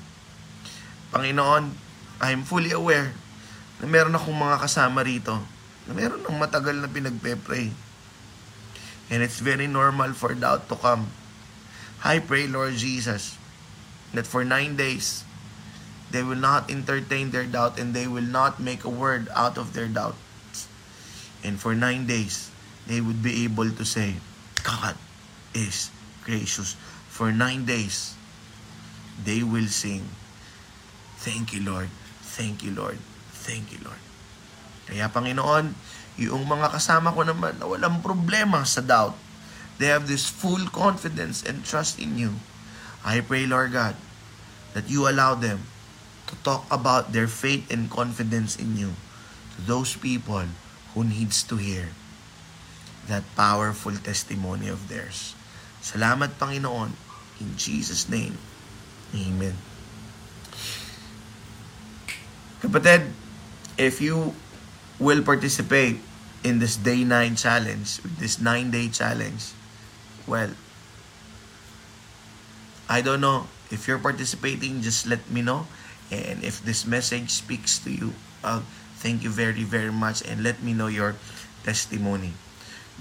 Panginoon, 1.11 1.75
I'm 2.23 2.47
fully 2.47 2.71
aware 2.71 3.11
na 3.83 3.91
meron 3.91 4.15
akong 4.15 4.38
mga 4.38 4.62
kasama 4.62 5.03
rito 5.03 5.35
na 5.91 5.93
meron 5.93 6.23
ng 6.23 6.38
matagal 6.38 6.79
na 6.79 6.87
pinagpe-pray. 6.87 7.75
And 9.11 9.21
it's 9.21 9.43
very 9.43 9.67
normal 9.67 10.15
for 10.15 10.33
doubt 10.33 10.71
to 10.71 10.79
come. 10.79 11.11
I 12.07 12.23
pray, 12.23 12.47
Lord 12.47 12.79
Jesus, 12.79 13.35
that 14.15 14.25
for 14.25 14.47
nine 14.47 14.79
days, 14.79 15.27
they 16.15 16.23
will 16.23 16.38
not 16.38 16.71
entertain 16.71 17.35
their 17.35 17.45
doubt 17.45 17.77
and 17.77 17.93
they 17.93 18.07
will 18.07 18.25
not 18.25 18.62
make 18.62 18.87
a 18.87 18.93
word 18.93 19.27
out 19.35 19.59
of 19.59 19.75
their 19.75 19.91
doubt. 19.91 20.17
And 21.43 21.59
for 21.59 21.75
nine 21.75 22.07
days, 22.07 22.55
they 22.87 23.03
would 23.03 23.21
be 23.21 23.43
able 23.45 23.69
to 23.69 23.85
say, 23.85 24.23
God 24.62 24.96
is 25.53 25.92
gracious. 26.25 26.79
For 27.12 27.31
nine 27.31 27.68
days, 27.68 28.14
they 29.20 29.42
will 29.42 29.68
sing, 29.68 30.09
Thank 31.22 31.55
you, 31.55 31.62
Lord. 31.62 31.87
Thank 32.35 32.66
you, 32.66 32.75
Lord. 32.75 32.98
Thank 33.46 33.70
you, 33.70 33.79
Lord. 33.87 34.01
Kaya 34.90 35.07
Panginoon, 35.07 35.70
yung 36.18 36.44
mga 36.51 36.75
kasama 36.75 37.14
ko 37.14 37.22
naman 37.22 37.62
na 37.62 37.70
walang 37.70 38.03
problema 38.03 38.66
sa 38.66 38.83
doubt, 38.83 39.14
they 39.79 39.87
have 39.87 40.11
this 40.11 40.27
full 40.27 40.66
confidence 40.75 41.46
and 41.46 41.62
trust 41.62 42.03
in 42.03 42.18
you. 42.18 42.42
I 43.07 43.22
pray, 43.22 43.46
Lord 43.46 43.70
God, 43.70 43.94
that 44.75 44.90
you 44.90 45.07
allow 45.07 45.38
them 45.38 45.66
to 46.27 46.35
talk 46.42 46.66
about 46.75 47.14
their 47.14 47.31
faith 47.31 47.70
and 47.70 47.87
confidence 47.87 48.59
in 48.59 48.75
you 48.75 48.98
to 49.55 49.59
those 49.62 49.94
people 49.94 50.51
who 50.94 51.07
needs 51.07 51.46
to 51.46 51.61
hear 51.61 51.94
that 53.09 53.25
powerful 53.35 53.95
testimony 53.99 54.69
of 54.69 54.88
theirs. 54.88 55.35
Salamat, 55.83 56.38
Panginoon. 56.38 56.95
In 57.43 57.59
Jesus' 57.59 58.07
name, 58.07 58.38
Amen. 59.12 59.53
Kapatid, 62.65 63.11
if 63.77 64.01
you 64.01 64.33
will 64.97 65.21
participate 65.21 65.99
in 66.47 66.62
this 66.62 66.79
day 66.79 67.05
9 67.05 67.37
challenge, 67.37 68.01
this 68.17 68.41
9 68.41 68.71
day 68.71 68.88
challenge, 68.88 69.53
well, 70.25 70.55
I 72.88 73.03
don't 73.03 73.21
know 73.21 73.51
if 73.69 73.88
you're 73.88 74.01
participating, 74.01 74.81
just 74.81 75.05
let 75.11 75.21
me 75.29 75.43
know. 75.43 75.67
And 76.12 76.45
if 76.45 76.62
this 76.62 76.87
message 76.87 77.31
speaks 77.33 77.81
to 77.85 77.91
you, 77.91 78.12
uh, 78.45 78.62
thank 79.01 79.25
you 79.25 79.31
very, 79.31 79.65
very 79.65 79.93
much 79.93 80.23
and 80.23 80.45
let 80.45 80.62
me 80.62 80.73
know 80.73 80.87
your 80.88 81.17
testimony. 81.65 82.33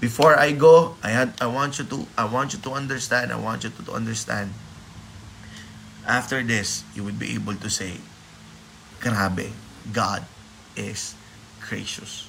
Before 0.02 0.34
I 0.34 0.50
go, 0.50 0.98
I 0.98 1.14
had 1.14 1.38
I 1.38 1.46
want 1.46 1.78
you 1.78 1.86
to 1.86 2.10
I 2.18 2.26
want 2.26 2.50
you 2.50 2.58
to 2.66 2.74
understand, 2.74 3.30
I 3.30 3.38
want 3.38 3.62
you 3.62 3.70
to, 3.70 3.82
to 3.86 3.92
understand. 3.94 4.50
After 6.02 6.42
this, 6.42 6.82
you 6.98 7.06
would 7.06 7.22
be 7.22 7.38
able 7.38 7.54
to 7.54 7.70
say, 7.70 8.02
Grabe, 8.98 9.54
God 9.94 10.26
is 10.74 11.14
gracious. 11.62 12.26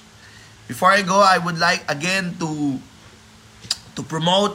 Before 0.70 0.94
I 0.94 1.02
go, 1.02 1.18
I 1.18 1.42
would 1.42 1.58
like 1.58 1.82
again 1.90 2.38
to 2.38 2.78
to 3.98 4.02
promote 4.06 4.54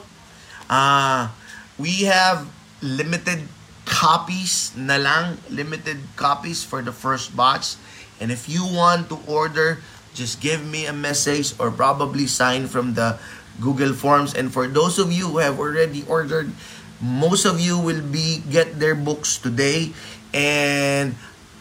uh 0.71 1.27
we 1.75 2.07
have 2.07 2.47
limited 2.79 3.43
copies 3.83 4.71
na 4.79 4.95
lang, 4.95 5.43
limited 5.51 5.99
copies 6.15 6.63
for 6.63 6.79
the 6.79 6.95
first 6.95 7.35
batch. 7.35 7.75
And 8.23 8.31
if 8.31 8.47
you 8.47 8.63
want 8.63 9.11
to 9.11 9.19
order, 9.27 9.83
just 10.13 10.41
give 10.41 10.65
me 10.65 10.85
a 10.85 10.95
message 10.95 11.53
or 11.59 11.71
probably 11.71 12.27
sign 12.27 12.67
from 12.67 12.93
the 12.93 13.19
Google 13.59 13.93
Forms. 13.93 14.33
And 14.33 14.51
for 14.51 14.67
those 14.67 14.97
of 14.97 15.11
you 15.11 15.35
who 15.35 15.39
have 15.43 15.59
already 15.59 16.03
ordered, 16.07 16.51
most 16.99 17.45
of 17.45 17.59
you 17.59 17.79
will 17.79 18.01
be 18.03 18.43
get 18.49 18.79
their 18.79 18.95
books 18.95 19.39
today. 19.39 19.91
And 20.33 21.15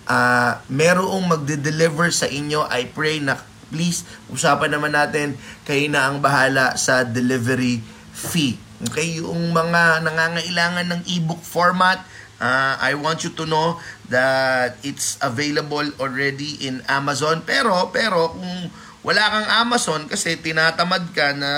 uh, 0.09 0.59
merong 0.73 1.29
magde-deliver 1.29 2.11
sa 2.11 2.27
inyo. 2.27 2.67
I 2.67 2.89
pray 2.91 3.21
na 3.21 3.39
please, 3.69 4.05
usapan 4.33 4.73
naman 4.73 4.97
natin, 4.97 5.37
kayo 5.69 5.85
na 5.93 6.09
ang 6.09 6.25
bahala 6.25 6.75
sa 6.81 7.05
delivery 7.05 7.85
fee. 8.17 8.57
Okay, 8.89 9.21
yung 9.21 9.53
mga 9.53 10.07
nangangailangan 10.07 10.87
ng 10.89 11.03
ebook 11.05 11.43
format, 11.43 12.01
uh, 12.41 12.75
I 12.79 12.95
want 12.97 13.27
you 13.27 13.33
to 13.37 13.45
know 13.45 13.77
that 14.09 14.81
it's 14.81 15.21
available 15.21 15.85
already 16.01 16.57
in 16.65 16.81
Amazon. 16.89 17.45
Pero, 17.45 17.93
pero 17.93 18.33
kung 18.33 18.73
wala 19.05 19.23
kang 19.31 19.49
Amazon 19.69 20.01
kasi 20.11 20.37
tinatamad 20.37 21.13
ka 21.15 21.33
na 21.33 21.53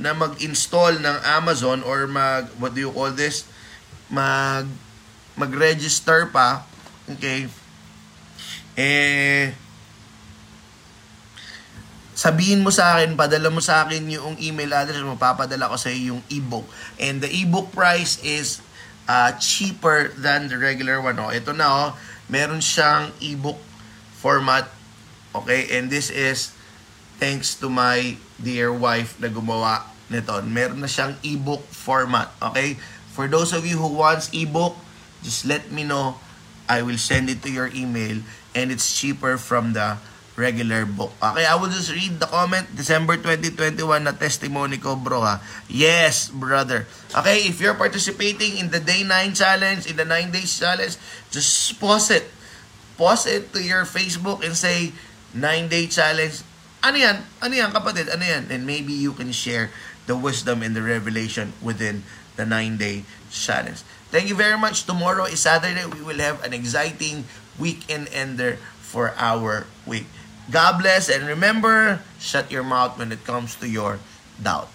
na 0.00 0.16
mag-install 0.16 1.02
ng 1.02 1.18
Amazon 1.36 1.84
or 1.84 2.08
mag 2.08 2.48
what 2.56 2.72
do 2.72 2.80
you 2.80 2.90
call 2.90 3.12
this 3.12 3.44
mag 4.08 4.64
mag-register 5.36 6.32
pa 6.32 6.64
okay 7.04 7.44
eh 8.80 9.52
sabihin 12.20 12.60
mo 12.60 12.68
sa 12.68 13.00
akin, 13.00 13.16
padala 13.16 13.48
mo 13.48 13.64
sa 13.64 13.88
akin 13.88 14.04
yung 14.12 14.36
email 14.44 14.76
address 14.76 15.00
mo, 15.00 15.16
papadala 15.16 15.72
ko 15.72 15.80
sa 15.80 15.88
iyo 15.88 16.12
yung 16.12 16.22
ebook. 16.28 16.68
And 17.00 17.24
the 17.24 17.32
ebook 17.32 17.72
price 17.72 18.20
is 18.20 18.60
uh, 19.10 19.34
cheaper 19.42 20.14
than 20.14 20.46
the 20.46 20.54
regular 20.54 21.02
one. 21.02 21.18
Oh, 21.18 21.34
ito 21.34 21.50
na 21.50 21.66
oh, 21.66 21.88
meron 22.30 22.62
siyang 22.62 23.10
ebook 23.18 23.58
format. 24.22 24.70
Okay, 25.34 25.66
and 25.74 25.90
this 25.90 26.14
is 26.14 26.54
thanks 27.18 27.58
to 27.58 27.66
my 27.66 28.14
dear 28.38 28.70
wife 28.70 29.18
na 29.18 29.26
gumawa 29.26 29.82
nito. 30.06 30.38
Meron 30.46 30.78
na 30.78 30.86
siyang 30.86 31.18
ebook 31.26 31.66
format. 31.74 32.30
Okay? 32.38 32.78
For 33.10 33.26
those 33.26 33.50
of 33.50 33.66
you 33.66 33.82
who 33.82 33.90
wants 33.90 34.30
ebook, 34.30 34.78
just 35.26 35.42
let 35.42 35.74
me 35.74 35.82
know. 35.82 36.22
I 36.70 36.86
will 36.86 37.02
send 37.02 37.26
it 37.26 37.42
to 37.42 37.50
your 37.50 37.66
email 37.74 38.22
and 38.54 38.70
it's 38.70 38.94
cheaper 38.94 39.34
from 39.34 39.74
the 39.74 39.98
regular 40.40 40.88
book. 40.88 41.12
Okay, 41.20 41.44
I 41.44 41.52
will 41.60 41.68
just 41.68 41.92
read 41.92 42.16
the 42.16 42.24
comment. 42.24 42.64
December 42.72 43.20
2021 43.20 43.76
na 44.00 44.16
testimony 44.16 44.80
ko, 44.80 44.96
bro, 44.96 45.20
ha? 45.20 45.44
Yes, 45.68 46.32
brother. 46.32 46.88
Okay, 47.12 47.44
if 47.44 47.60
you're 47.60 47.76
participating 47.76 48.56
in 48.56 48.72
the 48.72 48.80
day 48.80 49.04
9 49.04 49.36
challenge, 49.36 49.84
in 49.84 50.00
the 50.00 50.08
9 50.08 50.32
days 50.32 50.56
challenge, 50.56 50.96
just 51.28 51.76
pause 51.76 52.08
it. 52.08 52.24
Pause 52.96 53.24
it 53.28 53.42
to 53.52 53.60
your 53.60 53.84
Facebook 53.84 54.40
and 54.40 54.56
say, 54.56 54.96
9 55.36 55.68
day 55.68 55.86
challenge. 55.86 56.42
Ano 56.80 56.96
yan? 56.96 57.20
Ano 57.44 57.52
yan, 57.52 57.70
kapatid? 57.76 58.08
Ano 58.08 58.24
yan? 58.24 58.48
And 58.48 58.64
maybe 58.64 58.96
you 58.96 59.12
can 59.12 59.30
share 59.36 59.68
the 60.08 60.16
wisdom 60.16 60.64
and 60.64 60.72
the 60.72 60.82
revelation 60.82 61.52
within 61.60 62.02
the 62.40 62.48
9 62.48 62.80
day 62.80 63.04
challenge. 63.28 63.84
Thank 64.10 64.26
you 64.26 64.34
very 64.34 64.58
much. 64.58 64.88
Tomorrow 64.88 65.30
is 65.30 65.44
Saturday. 65.44 65.86
We 65.86 66.02
will 66.02 66.18
have 66.18 66.42
an 66.42 66.50
exciting 66.50 67.28
weekend 67.60 68.10
ender 68.10 68.58
for 68.82 69.14
our 69.14 69.70
week. 69.86 70.10
God 70.48 70.80
bless 70.80 71.08
and 71.08 71.26
remember, 71.26 72.00
shut 72.18 72.50
your 72.50 72.62
mouth 72.64 72.98
when 72.98 73.12
it 73.12 73.24
comes 73.24 73.54
to 73.56 73.68
your 73.68 73.98
doubt. 74.42 74.70